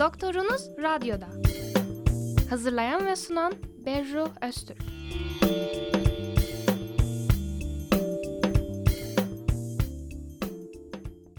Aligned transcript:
Doktorunuz 0.00 0.68
Radyo'da. 0.82 1.26
Hazırlayan 2.50 3.06
ve 3.06 3.16
sunan 3.16 3.52
Berru 3.86 4.28
Öztürk. 4.42 4.78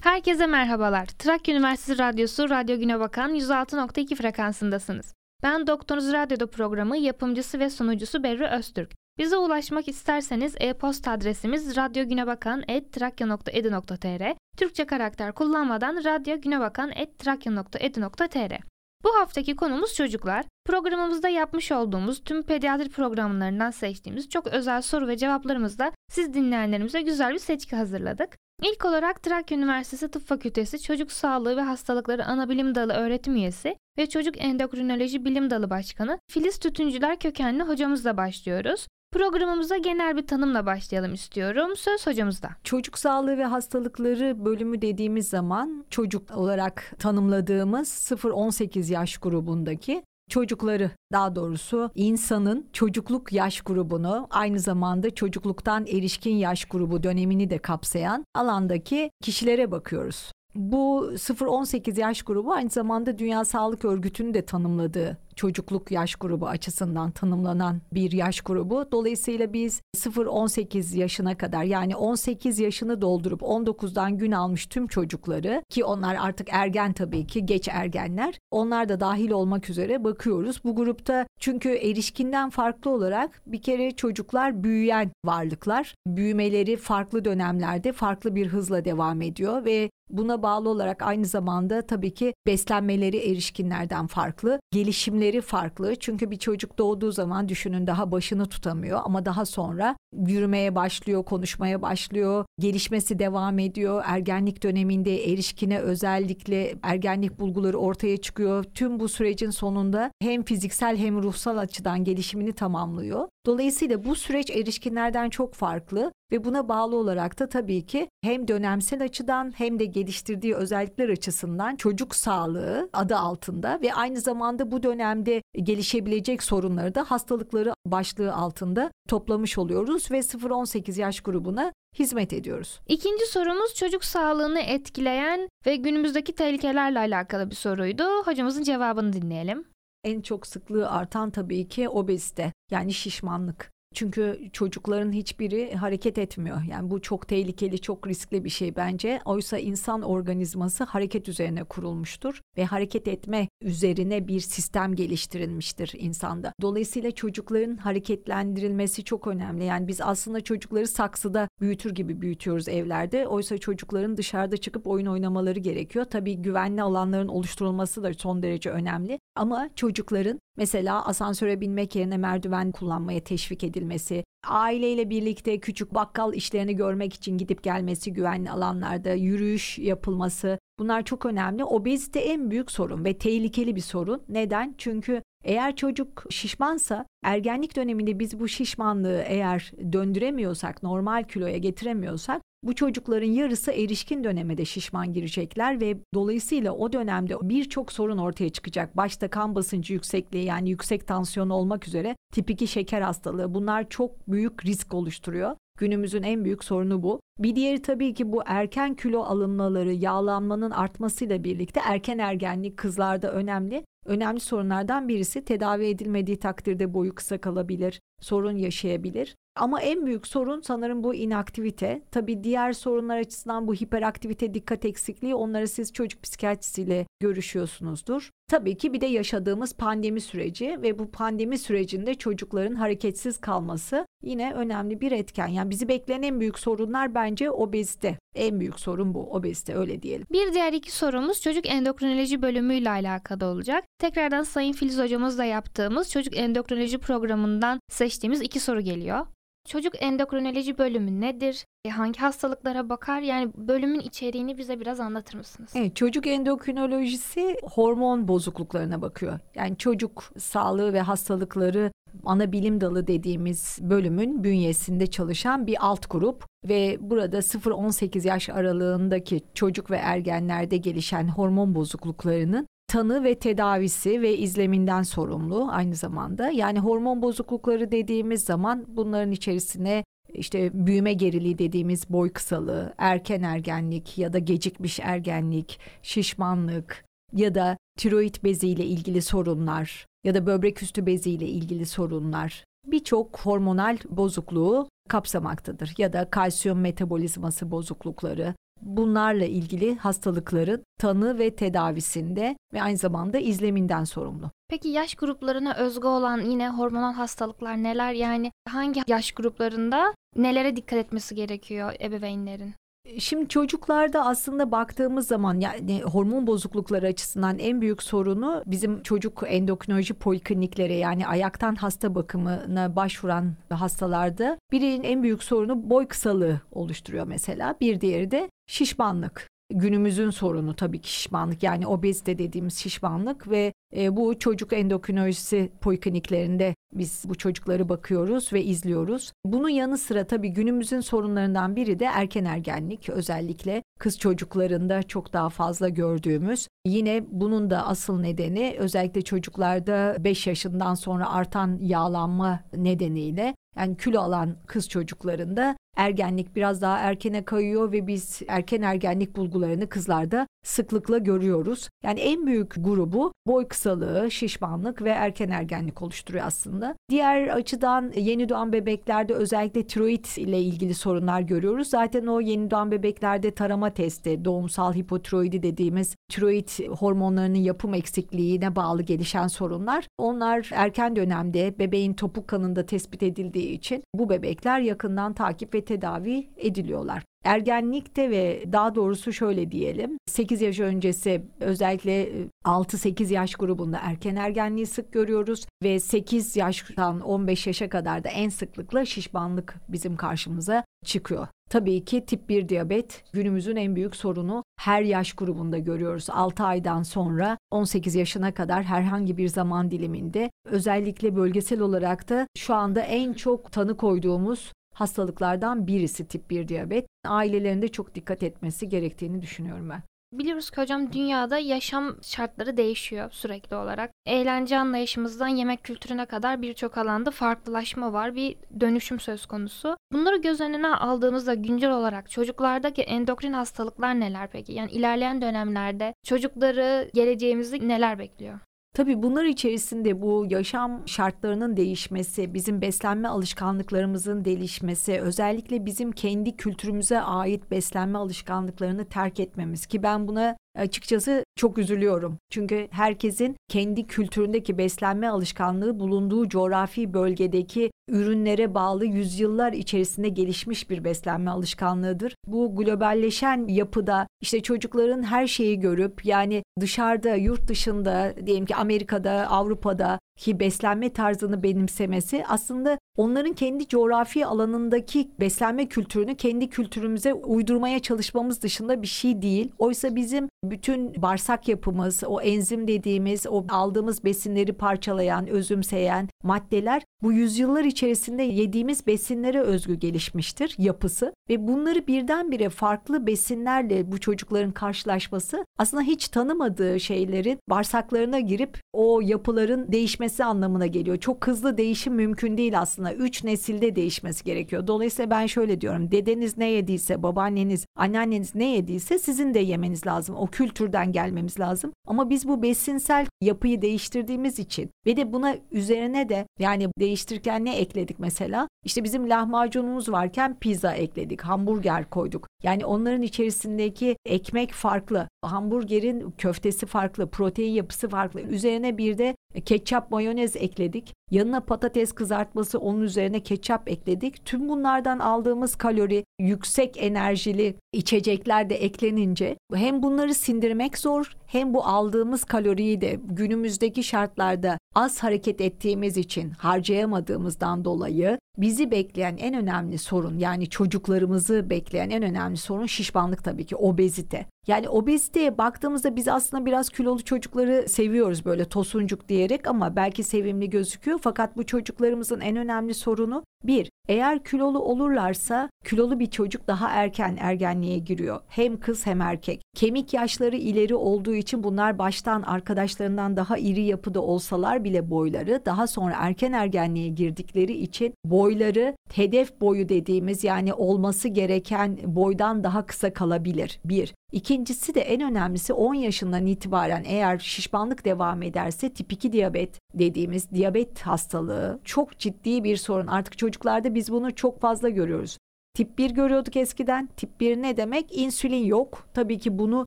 Herkese 0.02 0.48
merhabalar. 0.48 1.06
Trakya 1.06 1.56
Üniversitesi 1.56 2.00
Radyosu 2.00 2.50
Radyo 2.50 2.80
Güne 2.80 3.00
Bakan 3.00 3.36
106.2 3.36 4.16
frekansındasınız. 4.16 5.14
Ben 5.44 5.68
Doktorunuz 5.68 6.14
Radyo'da 6.14 6.48
programı 6.48 6.98
yapımcısı 6.98 7.60
ve 7.60 7.70
sunucusu 7.70 8.24
Berru 8.24 8.46
Öztürk. 8.46 9.01
Bize 9.18 9.38
ulaşmak 9.38 9.88
isterseniz 9.88 10.56
e-posta 10.60 11.12
adresimiz 11.12 11.78
radyogünebakan.trakya.edu.tr 11.78 14.36
Türkçe 14.58 14.86
karakter 14.86 15.32
kullanmadan 15.32 16.04
radyogünebakan.trakya.edu.tr 16.04 18.58
Bu 19.04 19.16
haftaki 19.20 19.56
konumuz 19.56 19.96
çocuklar. 19.96 20.46
Programımızda 20.66 21.30
yapmış 21.30 21.72
olduğumuz 21.72 22.24
tüm 22.24 22.44
pediatri 22.44 22.90
programlarından 22.90 23.72
seçtiğimiz 23.72 24.30
çok 24.30 24.48
özel 24.48 24.82
soru 24.82 25.08
ve 25.08 25.18
cevaplarımızla 25.18 25.92
siz 26.12 26.34
dinleyenlerimize 26.34 27.02
güzel 27.02 27.34
bir 27.34 27.40
seçki 27.40 27.76
hazırladık. 27.76 28.38
İlk 28.62 28.86
olarak 28.86 29.24
Trakya 29.24 29.58
Üniversitesi 29.58 30.12
Tıp 30.12 30.28
Fakültesi 30.28 30.82
Çocuk 30.82 31.12
Sağlığı 31.12 31.58
ve 31.58 31.62
Hastalıkları 31.62 32.26
Anabilim 32.26 32.76
Dalı 32.76 32.94
öğretim 32.94 33.36
üyesi 33.36 33.76
ve 33.98 34.10
Çocuk 34.10 34.36
Endokrinoloji 34.38 35.26
Bilim 35.26 35.50
Dalı 35.50 35.70
Başkanı 35.70 36.20
Filiz 36.32 36.60
Tütüncüler 36.60 37.20
kökenli 37.20 37.64
hocamızla 37.64 38.18
başlıyoruz. 38.18 38.88
Programımıza 39.12 39.78
genel 39.78 40.18
bir 40.18 40.28
tanımla 40.28 40.66
başlayalım 40.66 41.14
istiyorum. 41.14 41.76
Söz 41.76 42.08
hocamızda. 42.08 42.50
Çocuk 42.64 42.98
sağlığı 42.98 43.38
ve 43.38 43.46
hastalıkları 43.46 44.46
bölümü 44.46 44.82
dediğimiz 44.82 45.30
zaman 45.30 45.86
çocuk 45.90 46.38
olarak 46.38 46.94
tanımladığımız 47.00 47.90
0-18 47.90 48.92
yaş 48.94 49.18
grubundaki 49.18 50.04
çocukları 50.30 50.92
daha 51.12 51.36
doğrusu 51.36 51.92
insanın 51.96 52.70
çocukluk 52.74 53.34
yaş 53.34 53.62
grubunu 53.62 54.28
aynı 54.30 54.60
zamanda 54.60 55.16
çocukluktan 55.16 55.86
erişkin 55.88 56.36
yaş 56.36 56.66
grubu 56.66 57.04
dönemini 57.04 57.50
de 57.50 57.58
kapsayan 57.58 58.26
alandaki 58.36 59.12
kişilere 59.22 59.72
bakıyoruz. 59.72 60.32
Bu 60.56 61.12
0-18 61.14 62.00
yaş 62.00 62.24
grubu 62.24 62.54
aynı 62.54 62.70
zamanda 62.70 63.18
Dünya 63.18 63.46
Sağlık 63.46 63.86
Örgütü'nün 63.86 64.34
de 64.34 64.46
tanımladığı 64.46 65.18
çocukluk 65.42 65.92
yaş 65.92 66.16
grubu 66.16 66.48
açısından 66.48 67.12
tanımlanan 67.12 67.82
bir 67.94 68.12
yaş 68.12 68.42
grubu. 68.42 68.86
Dolayısıyla 68.92 69.54
biz 69.54 69.82
0-18 69.98 70.98
yaşına 70.98 71.38
kadar 71.38 71.64
yani 71.64 71.96
18 71.96 72.60
yaşını 72.60 73.02
doldurup 73.02 73.42
19'dan 73.42 74.18
gün 74.18 74.32
almış 74.32 74.66
tüm 74.66 74.88
çocukları 74.88 75.64
ki 75.70 75.84
onlar 75.84 76.16
artık 76.16 76.48
ergen 76.52 76.94
tabii 76.94 77.28
ki 77.28 77.46
geç 77.46 77.68
ergenler 77.68 78.40
onlar 78.52 78.90
da 78.90 79.00
dahil 79.00 79.32
olmak 79.32 79.70
üzere 79.70 80.04
bakıyoruz. 80.04 80.64
Bu 80.64 80.76
grupta 80.76 81.28
çünkü 81.40 81.70
erişkinden 81.70 82.50
farklı 82.50 82.92
olarak 82.92 83.42
bir 83.46 83.62
kere 83.62 83.92
çocuklar 83.92 84.64
büyüyen 84.64 85.12
varlıklar. 85.26 85.96
Büyümeleri 86.08 86.78
farklı 86.78 87.26
dönemlerde 87.26 87.92
farklı 87.92 88.36
bir 88.36 88.48
hızla 88.48 88.86
devam 88.86 89.22
ediyor 89.22 89.66
ve 89.66 89.90
Buna 90.12 90.44
bağlı 90.44 90.70
olarak 90.70 91.02
aynı 91.02 91.26
zamanda 91.26 91.82
tabii 91.82 92.14
ki 92.14 92.34
beslenmeleri 92.48 93.18
erişkinlerden 93.18 94.08
farklı, 94.08 94.60
gelişimleri 94.72 95.31
farklı. 95.40 95.96
Çünkü 95.96 96.32
bir 96.32 96.38
çocuk 96.38 96.78
doğduğu 96.78 97.12
zaman 97.12 97.50
düşünün 97.50 97.88
daha 97.88 98.12
başını 98.12 98.46
tutamıyor 98.46 99.00
ama 99.04 99.26
daha 99.26 99.46
sonra 99.46 99.96
yürümeye 100.28 100.76
başlıyor, 100.76 101.26
konuşmaya 101.26 101.82
başlıyor, 101.82 102.46
gelişmesi 102.60 103.20
devam 103.20 103.60
ediyor. 103.60 104.04
Ergenlik 104.06 104.64
döneminde 104.64 105.32
erişkine 105.32 105.80
özellikle 105.80 106.76
ergenlik 106.84 107.40
bulguları 107.40 107.78
ortaya 107.78 108.18
çıkıyor. 108.18 108.64
Tüm 108.64 109.00
bu 109.00 109.10
sürecin 109.10 109.50
sonunda 109.50 110.12
hem 110.22 110.44
fiziksel 110.44 110.98
hem 110.98 111.24
ruhsal 111.24 111.58
açıdan 111.58 112.04
gelişimini 112.04 112.54
tamamlıyor. 112.54 113.28
Dolayısıyla 113.46 114.04
bu 114.04 114.16
süreç 114.16 114.50
erişkinlerden 114.50 115.30
çok 115.30 115.54
farklı 115.54 116.12
ve 116.32 116.44
buna 116.44 116.70
bağlı 116.70 116.96
olarak 116.96 117.40
da 117.40 117.50
tabii 117.50 117.86
ki 117.86 118.10
hem 118.22 118.48
dönemsel 118.48 119.04
açıdan 119.04 119.54
hem 119.58 119.80
de 119.80 119.86
geliştirdiği 119.86 120.56
özellikler 120.56 121.10
açısından 121.10 121.76
çocuk 121.76 122.16
sağlığı 122.16 122.90
adı 122.94 123.16
altında 123.16 123.80
ve 123.82 123.94
aynı 123.94 124.22
zamanda 124.22 124.72
bu 124.72 124.84
dönemde 124.84 125.42
gelişebilecek 125.64 126.44
sorunları 126.44 126.96
da 126.96 127.04
hastalıkları 127.04 127.74
başlığı 127.86 128.34
altında 128.34 128.92
toplamış 129.10 129.58
oluyoruz 129.58 130.12
ve 130.12 130.20
0-18 130.20 131.00
yaş 131.00 131.22
grubuna 131.22 131.74
hizmet 132.00 132.34
ediyoruz. 132.34 132.80
İkinci 132.88 133.26
sorumuz 133.26 133.76
çocuk 133.76 134.04
sağlığını 134.04 134.60
etkileyen 134.60 135.50
ve 135.66 135.76
günümüzdeki 135.76 136.36
tehlikelerle 136.36 137.00
alakalı 137.00 137.50
bir 137.50 137.56
soruydu. 137.56 138.04
Hocamızın 138.26 138.64
cevabını 138.64 139.14
dinleyelim. 139.14 139.71
En 140.04 140.22
çok 140.22 140.48
sıklığı 140.48 140.90
artan 140.90 141.32
tabii 141.32 141.68
ki 141.68 141.90
obezite 141.90 142.54
yani 142.72 142.94
şişmanlık. 142.94 143.72
Çünkü 143.96 144.50
çocukların 144.54 145.12
hiçbiri 145.12 145.76
hareket 145.76 146.18
etmiyor. 146.18 146.62
Yani 146.70 146.92
bu 146.92 147.02
çok 147.02 147.28
tehlikeli, 147.28 147.82
çok 147.82 148.08
riskli 148.08 148.44
bir 148.44 148.50
şey 148.50 148.76
bence. 148.76 149.22
Oysa 149.26 149.58
insan 149.58 150.02
organizması 150.02 150.84
hareket 150.84 151.30
üzerine 151.30 151.64
kurulmuştur 151.64 152.42
ve 152.58 152.66
hareket 152.66 153.08
etme 153.08 153.48
üzerine 153.62 154.28
bir 154.28 154.40
sistem 154.40 154.96
geliştirilmiştir 154.96 155.94
insanda. 155.98 156.54
Dolayısıyla 156.62 157.12
çocukların 157.12 157.78
hareketlendirilmesi 157.78 159.04
çok 159.04 159.28
önemli. 159.28 159.64
Yani 159.66 159.88
biz 159.88 160.02
aslında 160.02 160.42
çocukları 160.42 160.88
saksıda 160.88 161.48
büyütür 161.62 161.96
gibi 161.96 162.22
büyütüyoruz 162.22 162.68
evlerde. 162.68 163.28
Oysa 163.28 163.58
çocukların 163.58 164.18
dışarıda 164.18 164.58
çıkıp 164.58 164.88
oyun 164.88 165.06
oynamaları 165.06 165.60
gerekiyor. 165.60 166.06
Tabii 166.06 166.36
güvenli 166.36 166.82
alanların 166.82 167.28
oluşturulması 167.28 168.04
da 168.04 168.14
son 168.14 168.44
derece 168.44 168.70
önemli. 168.70 169.20
Ama 169.36 169.70
çocukların 169.76 170.40
mesela 170.58 171.06
asansöre 171.06 171.62
binmek 171.62 171.96
yerine 171.96 172.18
merdiven 172.18 172.72
kullanmaya 172.72 173.24
teşvik 173.24 173.64
edilmesi, 173.64 174.24
aileyle 174.48 175.10
birlikte 175.10 175.60
küçük 175.60 175.94
bakkal 175.94 176.34
işlerini 176.34 176.76
görmek 176.76 177.14
için 177.14 177.38
gidip 177.38 177.64
gelmesi 177.64 178.14
güvenli 178.14 178.52
alanlarda, 178.52 179.14
yürüyüş 179.14 179.80
yapılması 179.80 180.60
bunlar 180.80 181.06
çok 181.06 181.26
önemli. 181.26 181.64
Obezite 181.64 182.20
en 182.20 182.52
büyük 182.52 182.72
sorun 182.72 183.06
ve 183.06 183.18
tehlikeli 183.18 183.76
bir 183.76 183.82
sorun. 183.82 184.24
Neden? 184.30 184.76
Çünkü 184.78 185.24
eğer 185.44 185.76
çocuk 185.76 186.26
şişmansa 186.30 187.06
ergenlik 187.24 187.76
döneminde 187.76 188.20
biz 188.20 188.40
bu 188.40 188.48
şişmanlığı 188.48 189.24
eğer 189.28 189.72
döndüremiyorsak, 189.94 190.84
normal 190.84 191.24
kiloya 191.24 191.58
getiremiyorsak 191.58 192.42
bu 192.64 192.76
çocukların 192.76 193.28
yarısı 193.28 193.72
erişkin 193.72 194.24
dönemede 194.24 194.66
şişman 194.66 195.14
girecekler 195.14 195.82
ve 195.82 195.98
dolayısıyla 196.14 196.74
o 196.74 196.94
dönemde 196.94 197.36
birçok 197.42 197.92
sorun 197.92 198.18
ortaya 198.18 198.50
çıkacak. 198.50 198.98
Başta 198.98 199.28
kan 199.30 199.56
basıncı 199.56 199.94
yüksekliği 199.94 200.46
yani 200.46 200.70
yüksek 200.70 201.08
tansiyon 201.08 201.50
olmak 201.50 201.88
üzere 201.88 202.16
tip 202.34 202.50
2 202.50 202.68
şeker 202.68 203.02
hastalığı 203.02 203.54
bunlar 203.54 203.90
çok 203.90 204.32
büyük 204.32 204.66
risk 204.66 204.94
oluşturuyor. 204.94 205.56
Günümüzün 205.80 206.24
en 206.24 206.46
büyük 206.46 206.64
sorunu 206.64 207.04
bu. 207.04 207.20
Bir 207.40 207.56
diğeri 207.56 207.82
tabii 207.82 208.14
ki 208.14 208.32
bu 208.32 208.42
erken 208.46 208.96
kilo 208.96 209.22
alınmaları, 209.22 209.94
yağlanmanın 209.94 210.72
artmasıyla 210.72 211.44
birlikte 211.44 211.82
erken 211.86 212.18
ergenlik 212.18 212.78
kızlarda 212.78 213.32
önemli. 213.32 213.84
Önemli 214.06 214.40
sorunlardan 214.40 215.08
birisi 215.08 215.46
tedavi 215.46 215.88
edilmediği 215.88 216.40
takdirde 216.40 216.94
boyu 216.94 217.16
kısa 217.16 217.42
kalabilir, 217.42 218.02
sorun 218.22 218.58
yaşayabilir. 218.58 219.36
Ama 219.56 219.82
en 219.82 220.06
büyük 220.06 220.28
sorun 220.28 220.62
sanırım 220.62 221.04
bu 221.04 221.16
inaktivite. 221.16 222.02
Tabii 222.12 222.44
diğer 222.44 222.74
sorunlar 222.74 223.18
açısından 223.18 223.68
bu 223.68 223.74
hiperaktivite, 223.74 224.54
dikkat 224.54 224.86
eksikliği 224.86 225.36
onları 225.36 225.68
siz 225.68 225.94
çocuk 225.94 226.24
psikiyatrisiyle 226.24 227.06
görüşüyorsunuzdur. 227.20 228.30
Tabii 228.48 228.78
ki 228.78 228.94
bir 228.94 229.02
de 229.02 229.06
yaşadığımız 229.06 229.74
pandemi 229.74 230.22
süreci 230.22 230.80
ve 230.82 231.00
bu 231.00 231.12
pandemi 231.12 231.58
sürecinde 231.58 232.14
çocukların 232.16 232.76
hareketsiz 232.76 233.38
kalması 233.38 234.06
yine 234.24 234.54
önemli 234.54 235.02
bir 235.02 235.12
etken. 235.12 235.48
Yani 235.48 235.70
bizi 235.70 235.88
bekleyen 235.88 236.22
en 236.22 236.40
büyük 236.40 236.60
sorunlar 236.60 237.16
bence 237.16 237.52
obezite. 237.52 238.18
En 238.36 238.60
büyük 238.60 238.80
sorun 238.80 239.14
bu 239.14 239.34
obezite 239.34 239.76
öyle 239.76 240.02
diyelim. 240.02 240.26
Bir 240.32 240.54
diğer 240.54 240.74
iki 240.74 240.92
sorumuz 240.92 241.42
çocuk 241.42 241.70
endokrinoloji 241.70 242.42
bölümüyle 242.42 242.90
alakalı 242.90 243.46
olacak. 243.46 243.84
Tekrardan 244.00 244.44
Sayın 244.44 244.74
Filiz 244.74 245.00
hocamızla 245.00 245.44
yaptığımız 245.44 246.12
çocuk 246.12 246.38
endokrinoloji 246.38 246.98
programından 246.98 247.80
seçtiğimiz 248.12 248.42
iki 248.42 248.60
soru 248.60 248.82
geliyor. 248.82 249.26
Çocuk 249.68 250.04
endokrinoloji 250.04 250.78
bölümü 250.78 251.22
nedir? 251.22 251.66
E, 251.86 251.90
hangi 251.90 252.20
hastalıklara 252.20 252.90
bakar? 252.90 253.22
Yani 253.22 253.52
bölümün 253.56 254.00
içeriğini 254.00 254.58
bize 254.58 254.80
biraz 254.80 255.00
anlatır 255.00 255.38
mısınız? 255.38 255.72
Evet, 255.76 255.96
çocuk 255.96 256.28
endokrinolojisi 256.28 257.58
hormon 257.64 258.28
bozukluklarına 258.28 259.02
bakıyor. 259.02 259.40
Yani 259.56 259.78
çocuk 259.78 260.32
sağlığı 260.38 260.94
ve 260.94 261.02
hastalıkları 261.02 261.92
ana 262.26 262.52
bilim 262.52 262.82
dalı 262.82 263.08
dediğimiz 263.08 263.80
bölümün 263.82 264.44
bünyesinde 264.44 265.08
çalışan 265.08 265.68
bir 265.68 265.78
alt 265.80 266.10
grup 266.10 266.46
ve 266.68 266.98
burada 267.00 267.38
0-18 267.38 268.28
yaş 268.28 268.50
aralığındaki 268.50 269.42
çocuk 269.54 269.92
ve 269.92 269.98
ergenlerde 269.98 270.78
gelişen 270.78 271.28
hormon 271.28 271.76
bozukluklarının 271.76 272.68
tanı 272.92 273.24
ve 273.24 273.36
tedavisi 273.36 274.22
ve 274.22 274.38
izleminden 274.38 275.04
sorumlu 275.04 275.68
aynı 275.72 275.96
zamanda. 275.96 276.50
Yani 276.50 276.80
hormon 276.80 277.22
bozuklukları 277.22 277.92
dediğimiz 277.92 278.44
zaman 278.44 278.86
bunların 278.88 279.32
içerisine 279.32 280.04
işte 280.34 280.86
büyüme 280.88 281.14
geriliği 281.14 281.58
dediğimiz 281.58 282.10
boy 282.10 282.30
kısalığı, 282.30 282.94
erken 282.98 283.42
ergenlik 283.42 284.18
ya 284.18 284.34
da 284.34 284.40
gecikmiş 284.40 285.00
ergenlik, 285.00 285.80
şişmanlık, 286.02 287.06
ya 287.34 287.56
da 287.56 287.78
tiroid 287.98 288.36
beziyle 288.44 288.86
ilgili 288.86 289.22
sorunlar 289.22 290.06
ya 290.24 290.36
da 290.36 290.46
böbrek 290.46 290.84
üstü 290.84 291.06
beziyle 291.06 291.48
ilgili 291.48 291.86
sorunlar 291.86 292.64
birçok 292.86 293.40
hormonal 293.40 293.98
bozukluğu 294.10 294.88
kapsamaktadır 295.10 295.94
ya 295.98 296.14
da 296.14 296.30
kalsiyum 296.30 296.80
metabolizması 296.80 297.72
bozuklukları, 297.72 298.56
bunlarla 298.82 299.46
ilgili 299.46 299.96
hastalıkların 299.96 300.84
tanı 301.00 301.40
ve 301.40 301.56
tedavisinde 301.56 302.56
ve 302.74 302.82
aynı 302.82 302.98
zamanda 302.98 303.40
izleminden 303.40 304.04
sorumlu. 304.04 304.52
Peki 304.70 304.90
yaş 304.90 305.16
gruplarına 305.16 305.74
özgü 305.74 306.08
olan 306.08 306.42
yine 306.42 306.70
hormonal 306.70 307.14
hastalıklar 307.14 307.84
neler? 307.84 308.14
Yani 308.14 308.52
hangi 308.70 309.02
yaş 309.08 309.32
gruplarında 309.32 310.14
nelere 310.36 310.76
dikkat 310.76 311.00
etmesi 311.00 311.36
gerekiyor 311.36 311.94
ebeveynlerin? 312.02 312.74
Şimdi 313.20 313.48
çocuklarda 313.48 314.26
aslında 314.26 314.72
baktığımız 314.72 315.28
zaman 315.28 315.60
yani 315.60 316.02
hormon 316.02 316.48
bozuklukları 316.48 317.08
açısından 317.08 317.60
en 317.60 317.82
büyük 317.82 318.04
sorunu 318.04 318.64
bizim 318.66 319.04
çocuk 319.04 319.44
endokrinoloji 319.48 320.14
polikliniklere 320.14 320.94
yani 320.94 321.28
ayaktan 321.28 321.76
hasta 321.76 322.16
bakımına 322.16 322.96
başvuran 322.96 323.56
hastalarda 323.70 324.58
birinin 324.72 325.04
en 325.04 325.24
büyük 325.24 325.44
sorunu 325.44 325.90
boy 325.90 326.08
kısalığı 326.08 326.62
oluşturuyor 326.72 327.28
mesela. 327.28 327.76
Bir 327.82 328.02
diğeri 328.02 328.32
de 328.32 328.50
şişmanlık 328.68 329.48
günümüzün 329.74 330.30
sorunu 330.30 330.76
tabii 330.76 331.02
ki 331.02 331.14
şişmanlık 331.14 331.64
yani 331.64 331.88
obezite 331.88 332.38
dediğimiz 332.38 332.78
şişmanlık 332.78 333.50
ve 333.50 333.74
e, 333.96 334.16
bu 334.16 334.40
çocuk 334.40 334.74
endokrinolojisi 334.74 335.72
polikliniklerinde 335.82 336.76
biz 336.94 337.24
bu 337.26 337.36
çocukları 337.36 337.90
bakıyoruz 337.90 338.54
ve 338.54 338.64
izliyoruz. 338.64 339.34
Bunun 339.46 339.70
yanı 339.70 339.98
sıra 339.98 340.24
tabii 340.24 340.50
günümüzün 340.50 341.00
sorunlarından 341.00 341.76
biri 341.76 342.00
de 342.00 342.06
erken 342.06 342.46
ergenlik 342.46 343.10
özellikle 343.10 343.84
kız 344.02 344.20
çocuklarında 344.20 345.04
çok 345.04 345.34
daha 345.34 345.50
fazla 345.50 345.90
gördüğümüz. 345.90 346.68
Yine 346.86 347.24
bunun 347.32 347.70
da 347.70 347.88
asıl 347.88 348.20
nedeni 348.20 348.76
özellikle 348.80 349.22
çocuklarda 349.22 350.16
5 350.20 350.48
yaşından 350.48 350.96
sonra 350.96 351.34
artan 351.34 351.78
yağlanma 351.82 352.60
nedeniyle 352.74 353.56
yani 353.78 353.98
kilo 353.98 354.20
alan 354.20 354.56
kız 354.68 354.90
çocuklarında 354.90 355.76
ergenlik 355.96 356.56
biraz 356.56 356.82
daha 356.82 356.98
erkene 356.98 357.46
kayıyor 357.46 357.92
ve 357.92 358.08
biz 358.08 358.42
erken 358.48 358.82
ergenlik 358.82 359.36
bulgularını 359.36 359.90
kızlarda 359.90 360.48
sıklıkla 360.64 361.18
görüyoruz. 361.18 361.90
Yani 362.04 362.20
en 362.20 362.48
büyük 362.48 362.74
grubu 362.78 363.34
boy 363.48 363.68
kısalığı, 363.68 364.32
şişmanlık 364.32 365.02
ve 365.02 365.10
erken 365.10 365.50
ergenlik 365.50 366.02
oluşturuyor 366.02 366.46
aslında. 366.46 366.96
Diğer 367.10 367.48
açıdan 367.48 368.12
yeni 368.16 368.50
doğan 368.50 368.74
bebeklerde 368.74 369.34
özellikle 369.34 369.88
tiroid 369.88 370.26
ile 370.38 370.62
ilgili 370.62 370.94
sorunlar 370.94 371.42
görüyoruz. 371.42 371.88
Zaten 371.88 372.28
o 372.28 372.42
yeni 372.42 372.72
doğan 372.72 372.92
bebeklerde 372.92 373.52
tarama 373.52 373.91
testi, 373.92 374.46
doğumsal 374.46 374.94
hipotiroidi 374.94 375.64
dediğimiz 375.64 376.16
tiroid 376.30 376.70
hormonlarının 376.90 377.60
yapım 377.60 377.94
eksikliğine 377.94 378.76
bağlı 378.76 379.02
gelişen 379.02 379.48
sorunlar. 379.48 380.08
Onlar 380.18 380.70
erken 380.74 381.16
dönemde 381.16 381.80
bebeğin 381.80 382.14
topuk 382.14 382.48
kanında 382.48 382.86
tespit 382.86 383.24
edildiği 383.24 383.72
için 383.72 384.04
bu 384.16 384.30
bebekler 384.30 384.80
yakından 384.80 385.34
takip 385.34 385.74
ve 385.74 385.86
tedavi 385.86 386.48
ediliyorlar. 386.58 387.24
Ergenlikte 387.44 388.30
ve 388.30 388.64
daha 388.72 388.96
doğrusu 388.96 389.34
şöyle 389.34 389.72
diyelim 389.72 390.18
8 390.26 390.62
yaş 390.62 390.80
öncesi 390.80 391.42
özellikle 391.60 392.30
6-8 392.66 393.32
e, 393.32 393.34
yaş 393.34 393.56
grubunda 393.56 394.00
erken 394.02 394.36
ergenliği 394.36 394.86
sık 394.86 395.12
görüyoruz 395.12 395.66
ve 395.84 396.00
8 396.00 396.56
yaştan 396.56 397.22
15 397.22 397.68
yaşa 397.68 397.90
kadar 397.90 398.24
da 398.24 398.30
en 398.30 398.50
sıklıkla 398.50 399.06
şişmanlık 399.06 399.76
bizim 399.90 400.16
karşımıza 400.16 400.84
çıkıyor. 401.06 401.48
Tabii 401.72 402.06
ki 402.06 402.26
tip 402.26 402.50
1 402.50 402.70
diyabet 402.70 403.24
günümüzün 403.34 403.76
en 403.76 403.96
büyük 403.96 404.16
sorunu 404.16 404.64
her 404.80 405.02
yaş 405.02 405.34
grubunda 405.34 405.78
görüyoruz. 405.78 406.28
6 406.30 406.64
aydan 406.64 407.04
sonra 407.04 407.58
18 407.72 408.16
yaşına 408.16 408.54
kadar 408.54 408.84
herhangi 408.84 409.38
bir 409.38 409.48
zaman 409.48 409.92
diliminde 409.92 410.52
özellikle 410.66 411.36
bölgesel 411.36 411.80
olarak 411.80 412.30
da 412.30 412.48
şu 412.58 412.76
anda 412.76 413.02
en 413.02 413.34
çok 413.34 413.72
tanı 413.72 413.98
koyduğumuz 413.98 414.72
hastalıklardan 414.94 415.88
birisi 415.88 416.28
tip 416.28 416.50
1 416.50 416.68
diyabet. 416.68 417.08
Ailelerinde 417.26 417.88
çok 417.88 418.16
dikkat 418.16 418.44
etmesi 418.44 418.90
gerektiğini 418.90 419.42
düşünüyorum 419.42 419.90
ben. 419.90 420.04
Biliyoruz 420.34 420.72
ki 420.72 420.82
hocam 420.82 421.14
dünyada 421.14 421.58
yaşam 421.58 422.16
şartları 422.22 422.78
değişiyor 422.78 423.32
sürekli 423.32 423.76
olarak. 423.76 424.12
Eğlence 424.26 424.78
anlayışımızdan 424.78 425.48
yemek 425.48 425.84
kültürüne 425.84 426.26
kadar 426.26 426.62
birçok 426.62 426.98
alanda 426.98 427.32
farklılaşma 427.32 428.14
var. 428.14 428.36
Bir 428.36 428.58
dönüşüm 428.80 429.20
söz 429.20 429.46
konusu. 429.46 429.98
Bunları 430.14 430.38
göz 430.38 430.62
önüne 430.62 430.88
aldığımızda 430.88 431.54
güncel 431.54 431.92
olarak 431.92 432.32
çocuklardaki 432.32 433.02
endokrin 433.02 433.54
hastalıklar 433.54 434.20
neler 434.20 434.50
peki? 434.52 434.74
Yani 434.74 434.92
ilerleyen 434.92 435.42
dönemlerde 435.42 436.14
çocukları 436.24 437.10
geleceğimizi 437.14 437.88
neler 437.88 438.20
bekliyor? 438.20 438.60
Tabii 438.94 439.24
bunlar 439.24 439.46
içerisinde 439.46 440.22
bu 440.22 440.46
yaşam 440.50 441.08
şartlarının 441.08 441.78
değişmesi, 441.78 442.54
bizim 442.54 442.82
beslenme 442.82 443.28
alışkanlıklarımızın 443.28 444.46
değişmesi, 444.46 445.22
özellikle 445.22 445.86
bizim 445.86 446.12
kendi 446.12 446.56
kültürümüze 446.56 447.22
ait 447.22 447.72
beslenme 447.72 448.18
alışkanlıklarını 448.18 449.06
terk 449.06 449.40
etmemiz 449.40 449.86
ki 449.86 450.04
ben 450.04 450.28
buna 450.28 450.58
Açıkçası 450.76 451.44
çok 451.56 451.78
üzülüyorum. 451.78 452.38
Çünkü 452.50 452.88
herkesin 452.92 453.56
kendi 453.68 454.08
kültüründeki 454.08 454.78
beslenme 454.78 455.28
alışkanlığı 455.30 456.00
bulunduğu 456.00 456.50
coğrafi 456.50 457.14
bölgedeki 457.14 457.92
ürünlere 458.10 458.74
bağlı 458.74 459.06
yüzyıllar 459.06 459.74
içerisinde 459.74 460.30
gelişmiş 460.30 460.90
bir 460.90 461.04
beslenme 461.04 461.52
alışkanlığıdır. 461.52 462.36
Bu 462.48 462.76
globalleşen 462.76 463.68
yapıda 463.68 464.28
işte 464.42 464.62
çocukların 464.62 465.24
her 465.24 465.48
şeyi 465.48 465.80
görüp 465.80 466.26
yani 466.26 466.64
dışarıda, 466.80 467.36
yurt 467.36 467.68
dışında 467.68 468.34
diyelim 468.46 468.66
ki 468.66 468.76
Amerika'da, 468.76 469.32
Avrupa'da 469.32 470.20
ki 470.38 470.60
beslenme 470.60 471.14
tarzını 471.14 471.64
benimsemesi 471.64 472.44
aslında 472.48 472.98
onların 473.18 473.54
kendi 473.54 473.88
coğrafi 473.88 474.46
alanındaki 474.46 475.32
beslenme 475.40 475.86
kültürünü 475.86 476.36
kendi 476.36 476.70
kültürümüze 476.70 477.34
uydurmaya 477.34 478.00
çalışmamız 478.00 478.62
dışında 478.62 479.02
bir 479.02 479.08
şey 479.08 479.42
değil. 479.42 479.72
Oysa 479.80 480.16
bizim 480.16 480.50
bütün 480.64 481.22
bağırsak 481.22 481.68
yapımız, 481.68 482.24
o 482.28 482.42
enzim 482.42 482.88
dediğimiz, 482.88 483.48
o 483.48 483.66
aldığımız 483.70 484.24
besinleri 484.24 484.74
parçalayan, 484.74 485.48
özümseyen 485.48 486.30
maddeler 486.44 487.04
bu 487.24 487.34
yüzyıllar 487.34 487.84
içerisinde 487.84 488.44
yediğimiz 488.44 489.08
besinlere 489.08 489.62
özgü 489.62 489.94
gelişmiştir 489.94 490.76
yapısı 490.78 491.34
ve 491.50 491.68
bunları 491.68 492.08
birdenbire 492.08 492.70
farklı 492.70 493.28
besinlerle 493.28 494.12
bu 494.12 494.20
çocukların 494.20 494.72
karşılaşması 494.72 495.66
aslında 495.78 496.04
hiç 496.04 496.28
tanımadığı 496.28 497.00
şeylerin 497.00 497.60
bağırsaklarına 497.70 498.40
girip 498.40 498.80
o 498.94 499.22
yapıların 499.22 499.92
değişmesi 499.92 500.31
anlamına 500.40 500.88
geliyor. 500.88 501.18
Çok 501.18 501.48
hızlı 501.48 501.78
değişim 501.78 502.14
mümkün 502.14 502.58
değil 502.58 502.80
aslında. 502.80 503.14
Üç 503.14 503.44
nesilde 503.44 503.96
değişmesi 503.96 504.44
gerekiyor. 504.44 504.88
Dolayısıyla 504.88 505.30
ben 505.30 505.46
şöyle 505.46 505.82
diyorum. 505.82 506.12
Dedeniz 506.12 506.58
ne 506.58 506.70
yediyse, 506.70 507.24
babaanneniz, 507.24 507.86
anneanneniz 507.96 508.56
ne 508.56 508.66
yediyse 508.66 509.20
sizin 509.20 509.54
de 509.54 509.60
yemeniz 509.60 510.08
lazım. 510.08 510.36
O 510.36 510.48
kültürden 510.48 511.12
gelmemiz 511.12 511.60
lazım. 511.60 511.92
Ama 512.08 512.30
biz 512.30 512.48
bu 512.48 512.62
besinsel 512.62 513.26
yapıyı 513.42 513.82
değiştirdiğimiz 513.82 514.60
için 514.60 514.90
ve 515.06 515.18
de 515.18 515.34
buna 515.34 515.56
üzerine 515.72 516.30
de 516.30 516.46
yani 516.60 516.88
değiştirirken 517.00 517.66
ne 517.66 517.78
ekledik 517.78 518.20
mesela? 518.20 518.68
İşte 518.86 519.04
bizim 519.04 519.30
lahmacunumuz 519.30 520.12
varken 520.12 520.60
pizza 520.60 520.94
ekledik, 520.94 521.42
hamburger 521.42 522.10
koyduk. 522.10 522.48
Yani 522.64 522.86
onların 522.86 523.22
içerisindeki 523.22 524.16
ekmek 524.26 524.72
farklı, 524.72 525.28
hamburgerin 525.42 526.32
köftesi 526.38 526.86
farklı, 526.86 527.30
protein 527.30 527.72
yapısı 527.72 528.10
farklı. 528.10 528.42
Üzerine 528.42 528.98
bir 528.98 529.18
de 529.18 529.36
ketçap, 529.66 530.12
mayonez 530.12 530.56
ekledik. 530.56 531.14
Yanına 531.32 531.60
patates 531.60 532.12
kızartması, 532.12 532.80
onun 532.80 533.02
üzerine 533.02 533.40
ketçap 533.40 533.90
ekledik. 533.90 534.46
Tüm 534.46 534.70
bunlardan 534.70 535.20
aldığımız 535.20 535.76
kalori, 535.76 536.24
yüksek 536.40 537.04
enerjili 537.04 537.76
içecekler 537.94 538.70
de 538.70 538.76
eklenince 538.76 539.56
hem 539.74 540.04
bunları 540.04 540.34
sindirmek 540.34 540.98
zor 540.98 541.36
hem 541.48 541.74
bu 541.74 541.86
aldığımız 541.86 542.44
kaloriyi 542.44 543.02
de 543.02 543.20
günümüzdeki 543.24 544.04
şartlarda 544.04 544.78
az 544.96 545.24
hareket 545.24 545.62
ettiğimiz 545.62 546.18
için 546.18 546.50
harcayamadığımızdan 546.50 547.86
dolayı 547.86 548.40
bizi 548.58 548.92
bekleyen 548.92 549.38
en 549.38 549.54
önemli 549.54 549.98
sorun 549.98 550.38
yani 550.38 550.70
çocuklarımızı 550.70 551.70
bekleyen 551.70 552.10
en 552.10 552.24
önemli 552.24 552.58
sorun 552.58 552.86
şişmanlık 552.86 553.44
tabii 553.44 553.66
ki 553.66 553.76
obezite. 553.76 554.46
Yani 554.68 554.90
obeziteye 554.90 555.58
baktığımızda 555.58 556.16
biz 556.16 556.28
aslında 556.28 556.66
biraz 556.66 556.90
kilolu 556.90 557.24
çocukları 557.24 557.90
seviyoruz 557.90 558.46
böyle 558.46 558.66
tosuncuk 558.66 559.30
diyerek 559.30 559.68
ama 559.68 559.96
belki 559.96 560.24
sevimli 560.24 560.70
gözüküyor. 560.70 561.20
Fakat 561.22 561.58
bu 561.58 561.66
çocuklarımızın 561.66 562.40
en 562.40 562.56
önemli 562.56 562.94
sorunu 562.94 563.44
Bir, 563.64 563.90
eğer 564.08 564.44
kilolu 564.44 564.80
olurlarsa 564.80 565.70
kilolu 565.86 566.20
bir 566.20 566.26
çocuk 566.26 566.68
daha 566.68 566.90
erken 566.90 567.38
ergenliğe 567.40 567.98
giriyor. 567.98 568.42
Hem 568.48 568.80
kız 568.80 569.06
hem 569.06 569.22
erkek. 569.22 569.62
Kemik 569.76 570.14
yaşları 570.14 570.56
ileri 570.56 570.96
olduğu 570.96 571.36
için 571.36 571.64
bunlar 571.64 571.98
baştan 571.98 572.42
arkadaşlarından 572.42 573.38
daha 573.38 573.58
iri 573.58 573.82
yapıda 573.82 574.22
olsalar 574.22 574.84
bile 574.84 575.10
boyları 575.10 575.62
daha 575.66 575.88
sonra 575.88 576.16
erken 576.18 576.52
ergenliğe 576.52 577.10
girdikleri 577.10 577.74
için 577.74 578.14
boyları 578.26 578.96
hedef 579.14 579.62
boyu 579.62 579.90
dediğimiz 579.90 580.44
yani 580.44 580.74
olması 580.74 581.28
gereken 581.28 581.98
boydan 582.04 582.64
daha 582.64 582.86
kısa 582.86 583.14
kalabilir. 583.14 583.80
Bir. 583.86 584.14
İkincisi 584.32 584.96
de 584.96 585.02
en 585.02 585.22
önemlisi 585.22 585.74
10 585.74 585.94
yaşından 585.94 586.46
itibaren 586.46 587.04
eğer 587.06 587.40
şişmanlık 587.40 588.06
devam 588.06 588.44
ederse 588.44 588.94
tip 588.94 589.14
2 589.14 589.32
diyabet 589.32 589.80
dediğimiz 589.94 590.52
diyabet 590.52 591.02
hastalığı 591.02 591.80
çok 591.84 592.20
ciddi 592.20 592.64
bir 592.64 592.78
sorun. 592.78 593.08
Artık 593.08 593.38
çocuklarda 593.52 593.96
biz 593.96 594.12
bunu 594.12 594.36
çok 594.36 594.60
fazla 594.60 594.90
görüyoruz. 594.90 595.38
Tip 595.74 595.98
1 595.98 596.12
görüyorduk 596.12 596.56
eskiden. 596.56 597.10
Tip 597.18 597.40
1 597.40 597.62
ne 597.62 597.78
demek? 597.78 598.18
İnsülin 598.18 598.66
yok. 598.66 599.08
Tabii 599.14 599.40
ki 599.40 599.60
bunu 599.60 599.86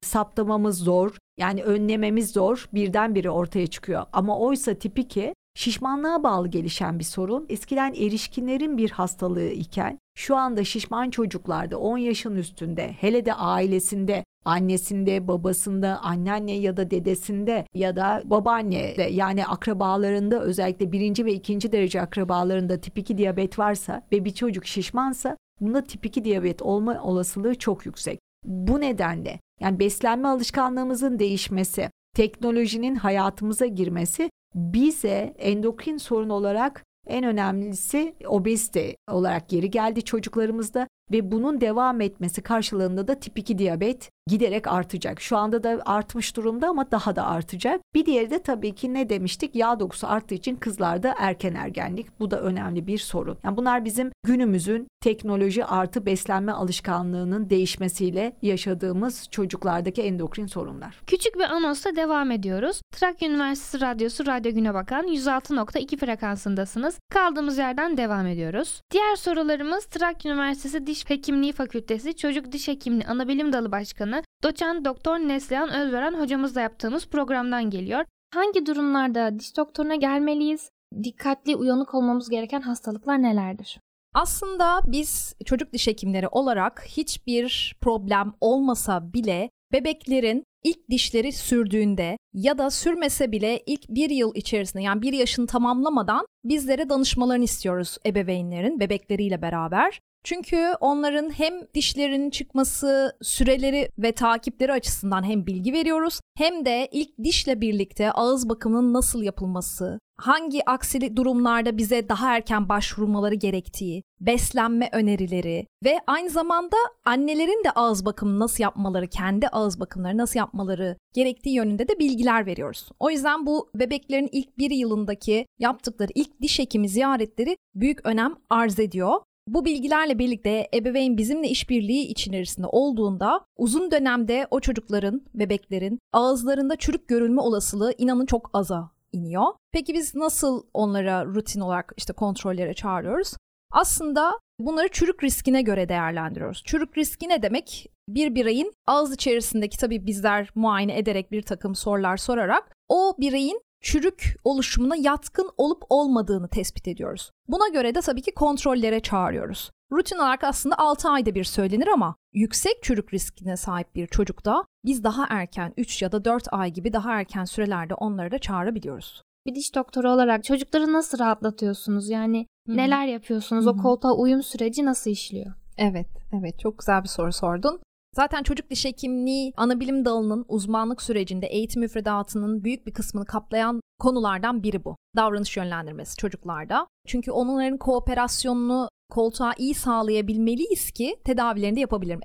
saptamamız 0.02 0.78
zor. 0.78 1.16
Yani 1.38 1.62
önlememiz 1.62 2.30
zor. 2.30 2.68
Birdenbire 2.75 3.30
ortaya 3.30 3.66
çıkıyor. 3.66 4.02
Ama 4.12 4.38
oysa 4.38 4.75
tip 4.75 4.99
2 4.99 5.35
şişmanlığa 5.54 6.23
bağlı 6.23 6.49
gelişen 6.49 6.99
bir 6.99 7.04
sorun. 7.04 7.46
Eskiden 7.49 7.94
erişkinlerin 7.94 8.78
bir 8.78 8.90
hastalığı 8.90 9.49
iken 9.49 9.99
şu 10.16 10.37
anda 10.37 10.64
şişman 10.64 11.11
çocuklarda 11.11 11.78
10 11.78 11.99
yaşın 11.99 12.37
üstünde 12.37 12.92
hele 13.00 13.25
de 13.25 13.34
ailesinde 13.34 14.25
annesinde, 14.44 15.28
babasında, 15.28 16.00
anneanne 16.02 16.52
ya 16.52 16.76
da 16.76 16.90
dedesinde 16.90 17.66
ya 17.75 17.96
da 17.96 18.23
babaanne 18.25 18.94
yani 19.11 19.46
akrabalarında 19.46 20.42
özellikle 20.42 20.92
birinci 20.92 21.25
ve 21.25 21.32
ikinci 21.32 21.73
derece 21.73 22.00
akrabalarında 22.00 22.80
tip 22.80 22.99
2 22.99 23.18
diyabet 23.18 23.58
varsa 23.58 24.02
ve 24.12 24.25
bir 24.25 24.30
çocuk 24.30 24.66
şişmansa 24.66 25.37
bunda 25.61 25.84
tip 25.84 26.06
2 26.06 26.25
diyabet 26.25 26.62
olma 26.62 27.02
olasılığı 27.02 27.54
çok 27.54 27.87
yüksek. 27.87 28.18
Bu 28.44 28.80
nedenle 28.80 29.40
yani 29.61 29.78
beslenme 29.78 30.28
alışkanlığımızın 30.28 31.18
değişmesi, 31.18 31.90
teknolojinin 32.16 32.94
hayatımıza 32.94 33.66
girmesi 33.66 34.30
bize 34.54 35.34
endokrin 35.38 35.96
sorun 35.96 36.28
olarak 36.28 36.84
en 37.06 37.25
önemlisi 37.25 38.14
obezite 38.26 38.96
olarak 39.11 39.49
geri 39.49 39.70
geldi 39.70 40.02
çocuklarımızda 40.02 40.88
ve 41.12 41.32
bunun 41.32 41.61
devam 41.61 42.00
etmesi 42.00 42.42
karşılığında 42.42 43.08
da 43.08 43.14
tip 43.14 43.38
2 43.38 43.58
diyabet 43.58 44.11
giderek 44.26 44.66
artacak. 44.66 45.20
Şu 45.20 45.37
anda 45.37 45.62
da 45.62 45.82
artmış 45.87 46.37
durumda 46.37 46.68
ama 46.68 46.90
daha 46.90 47.16
da 47.16 47.26
artacak. 47.26 47.80
Bir 47.94 48.06
diğeri 48.06 48.30
de 48.30 48.42
tabii 48.42 48.75
ki 48.75 48.94
ne 48.94 49.08
demiştik? 49.08 49.54
Yağ 49.54 49.80
dokusu 49.80 50.06
arttığı 50.06 50.34
için 50.34 50.56
kızlarda 50.56 51.14
erken 51.18 51.54
ergenlik. 51.54 52.20
Bu 52.20 52.30
da 52.30 52.40
önemli 52.40 52.87
bir 52.87 52.99
sorun. 52.99 53.38
Yani 53.44 53.56
bunlar 53.56 53.84
bizim 53.84 54.11
günümüzün 54.26 54.88
teknoloji 55.00 55.64
artı 55.64 56.06
beslenme 56.06 56.52
alışkanlığının 56.52 57.50
değişmesiyle 57.50 58.37
yaşadığımız 58.42 59.28
çocuklardaki 59.30 60.02
endokrin 60.02 60.46
sorunlar. 60.46 61.00
Küçük 61.06 61.34
bir 61.34 61.44
anonsla 61.44 61.96
devam 61.96 62.30
ediyoruz. 62.30 62.80
Trakya 62.92 63.28
Üniversitesi 63.28 63.80
Radyosu 63.80 64.26
Radyo 64.26 64.52
Güne 64.52 64.75
Bakan 64.75 65.06
106.2 65.06 65.96
frekansındasınız. 65.96 66.99
Kaldığımız 67.12 67.58
yerden 67.58 67.96
devam 67.96 68.26
ediyoruz. 68.26 68.80
Diğer 68.92 69.16
sorularımız 69.16 69.84
Trakya 69.84 70.32
Üniversitesi 70.32 70.87
Diş 70.94 71.10
Hekimliği 71.10 71.52
Fakültesi 71.52 72.16
Çocuk 72.16 72.52
Diş 72.52 72.68
Hekimliği 72.68 73.06
Anabilim 73.06 73.52
Dalı 73.52 73.72
Başkanı 73.72 74.22
Doçent 74.44 74.84
Doktor 74.84 75.18
Neslihan 75.18 75.70
Özveren 75.70 76.20
hocamızla 76.20 76.60
yaptığımız 76.60 77.06
programdan 77.06 77.70
geliyor. 77.70 78.04
Hangi 78.34 78.66
durumlarda 78.66 79.38
diş 79.38 79.56
doktoruna 79.56 79.94
gelmeliyiz? 79.94 80.70
Dikkatli 81.02 81.56
uyanık 81.56 81.94
olmamız 81.94 82.30
gereken 82.30 82.60
hastalıklar 82.60 83.22
nelerdir? 83.22 83.80
Aslında 84.14 84.80
biz 84.86 85.34
çocuk 85.44 85.72
diş 85.72 85.86
hekimleri 85.86 86.28
olarak 86.28 86.84
hiçbir 86.86 87.76
problem 87.80 88.34
olmasa 88.40 89.12
bile 89.12 89.50
bebeklerin 89.72 90.44
ilk 90.64 90.90
dişleri 90.90 91.32
sürdüğünde 91.32 92.16
ya 92.34 92.58
da 92.58 92.70
sürmese 92.70 93.32
bile 93.32 93.62
ilk 93.66 93.88
bir 93.88 94.10
yıl 94.10 94.34
içerisinde 94.34 94.82
yani 94.82 95.02
bir 95.02 95.12
yaşını 95.12 95.46
tamamlamadan 95.46 96.26
bizlere 96.44 96.88
danışmalarını 96.88 97.44
istiyoruz 97.44 97.98
ebeveynlerin 98.06 98.80
bebekleriyle 98.80 99.42
beraber. 99.42 100.00
Çünkü 100.25 100.75
onların 100.81 101.31
hem 101.31 101.54
dişlerinin 101.75 102.31
çıkması 102.31 103.16
süreleri 103.23 103.88
ve 103.99 104.12
takipleri 104.12 104.73
açısından 104.73 105.28
hem 105.28 105.47
bilgi 105.47 105.73
veriyoruz 105.73 106.21
hem 106.37 106.64
de 106.64 106.88
ilk 106.93 107.19
dişle 107.25 107.61
birlikte 107.61 108.12
ağız 108.12 108.49
bakımının 108.49 108.93
nasıl 108.93 109.23
yapılması, 109.23 109.99
hangi 110.16 110.71
aksili 110.71 111.16
durumlarda 111.16 111.78
bize 111.78 112.09
daha 112.09 112.37
erken 112.37 112.69
başvurmaları 112.69 113.35
gerektiği, 113.35 114.02
beslenme 114.21 114.88
önerileri 114.93 115.66
ve 115.85 115.99
aynı 116.07 116.31
zamanda 116.31 116.76
annelerin 117.04 117.64
de 117.64 117.71
ağız 117.71 118.04
bakımını 118.04 118.40
nasıl 118.40 118.62
yapmaları, 118.62 119.09
kendi 119.09 119.49
ağız 119.49 119.81
bakımları 119.81 120.19
nasıl 120.19 120.38
yapmaları 120.38 120.97
gerektiği 121.14 121.54
yönünde 121.57 121.88
de 121.88 121.99
bilgiler 121.99 122.47
veriyoruz. 122.47 122.88
O 123.00 123.11
yüzden 123.11 123.47
bu 123.47 123.71
bebeklerin 123.75 124.28
ilk 124.33 124.59
bir 124.59 124.71
yılındaki 124.71 125.47
yaptıkları 125.59 126.11
ilk 126.14 126.40
diş 126.43 126.59
hekimi 126.59 126.88
ziyaretleri 126.88 127.57
büyük 127.75 128.07
önem 128.07 128.35
arz 128.50 128.81
ediyor. 128.81 129.21
Bu 129.48 129.64
bilgilerle 129.64 130.18
birlikte 130.18 130.68
ebeveyn 130.74 131.16
bizimle 131.16 131.48
işbirliği 131.48 132.06
içerisinde 132.06 132.66
olduğunda 132.66 133.40
uzun 133.56 133.90
dönemde 133.90 134.46
o 134.50 134.60
çocukların, 134.60 135.22
bebeklerin 135.34 135.98
ağızlarında 136.12 136.76
çürük 136.76 137.08
görülme 137.08 137.40
olasılığı 137.40 137.94
inanın 137.98 138.26
çok 138.26 138.50
aza 138.52 138.90
iniyor. 139.12 139.46
Peki 139.72 139.94
biz 139.94 140.14
nasıl 140.14 140.62
onlara 140.74 141.24
rutin 141.24 141.60
olarak 141.60 141.92
işte 141.96 142.12
kontrollere 142.12 142.74
çağırıyoruz? 142.74 143.34
Aslında 143.72 144.32
bunları 144.58 144.88
çürük 144.88 145.24
riskine 145.24 145.62
göre 145.62 145.88
değerlendiriyoruz. 145.88 146.62
Çürük 146.64 146.98
riski 146.98 147.28
ne 147.28 147.42
demek? 147.42 147.90
Bir 148.08 148.34
bireyin 148.34 148.72
ağız 148.86 149.14
içerisindeki 149.14 149.78
tabii 149.78 150.06
bizler 150.06 150.48
muayene 150.54 150.98
ederek 150.98 151.32
bir 151.32 151.42
takım 151.42 151.74
sorular 151.74 152.16
sorarak 152.16 152.76
o 152.88 153.14
bireyin 153.18 153.60
çürük 153.84 154.36
oluşumuna 154.44 154.96
yatkın 154.96 155.50
olup 155.56 155.82
olmadığını 155.88 156.48
tespit 156.48 156.88
ediyoruz. 156.88 157.30
Buna 157.48 157.68
göre 157.68 157.94
de 157.94 158.00
tabii 158.00 158.22
ki 158.22 158.34
kontrollere 158.34 159.00
çağırıyoruz. 159.00 159.70
Rutin 159.92 160.16
olarak 160.16 160.44
aslında 160.44 160.78
6 160.78 161.08
ayda 161.08 161.34
bir 161.34 161.44
söylenir 161.44 161.86
ama 161.86 162.16
yüksek 162.32 162.82
çürük 162.82 163.14
riskine 163.14 163.56
sahip 163.56 163.94
bir 163.94 164.06
çocukta 164.06 164.64
biz 164.84 165.04
daha 165.04 165.26
erken 165.30 165.74
3 165.76 166.02
ya 166.02 166.12
da 166.12 166.24
4 166.24 166.46
ay 166.52 166.72
gibi 166.72 166.92
daha 166.92 167.12
erken 167.20 167.44
sürelerde 167.44 167.94
onları 167.94 168.30
da 168.30 168.38
çağırabiliyoruz. 168.38 169.22
Bir 169.46 169.54
diş 169.54 169.74
doktoru 169.74 170.10
olarak 170.10 170.44
çocukları 170.44 170.92
nasıl 170.92 171.18
rahatlatıyorsunuz? 171.18 172.10
Yani 172.10 172.46
Hı-hı. 172.66 172.76
neler 172.76 173.06
yapıyorsunuz? 173.06 173.64
Hı-hı. 173.64 173.74
O 173.74 173.82
koltuğa 173.82 174.12
uyum 174.12 174.42
süreci 174.42 174.84
nasıl 174.84 175.10
işliyor? 175.10 175.52
Evet, 175.78 176.08
evet 176.32 176.58
çok 176.58 176.78
güzel 176.78 177.02
bir 177.02 177.08
soru 177.08 177.32
sordun. 177.32 177.80
Zaten 178.16 178.42
çocuk 178.42 178.71
diş 178.71 178.85
hekimliği 178.85 179.52
ana 179.56 179.80
bilim 179.80 180.04
dalının 180.04 180.44
uzmanlık 180.49 181.02
sürecinde 181.02 181.47
eğitim 181.47 181.83
müfredatının 181.83 182.64
büyük 182.64 182.87
bir 182.87 182.92
kısmını 182.92 183.25
kaplayan 183.25 183.80
konulardan 183.99 184.62
biri 184.62 184.85
bu. 184.85 184.97
Davranış 185.16 185.56
yönlendirmesi 185.56 186.16
çocuklarda. 186.16 186.87
Çünkü 187.06 187.30
onların 187.30 187.78
kooperasyonunu 187.78 188.88
koltuğa 189.11 189.52
iyi 189.59 189.75
sağlayabilmeliyiz 189.75 190.90
ki 190.90 191.16
tedavilerini 191.25 191.76
de 191.76 191.80
yapabilirim. 191.80 192.21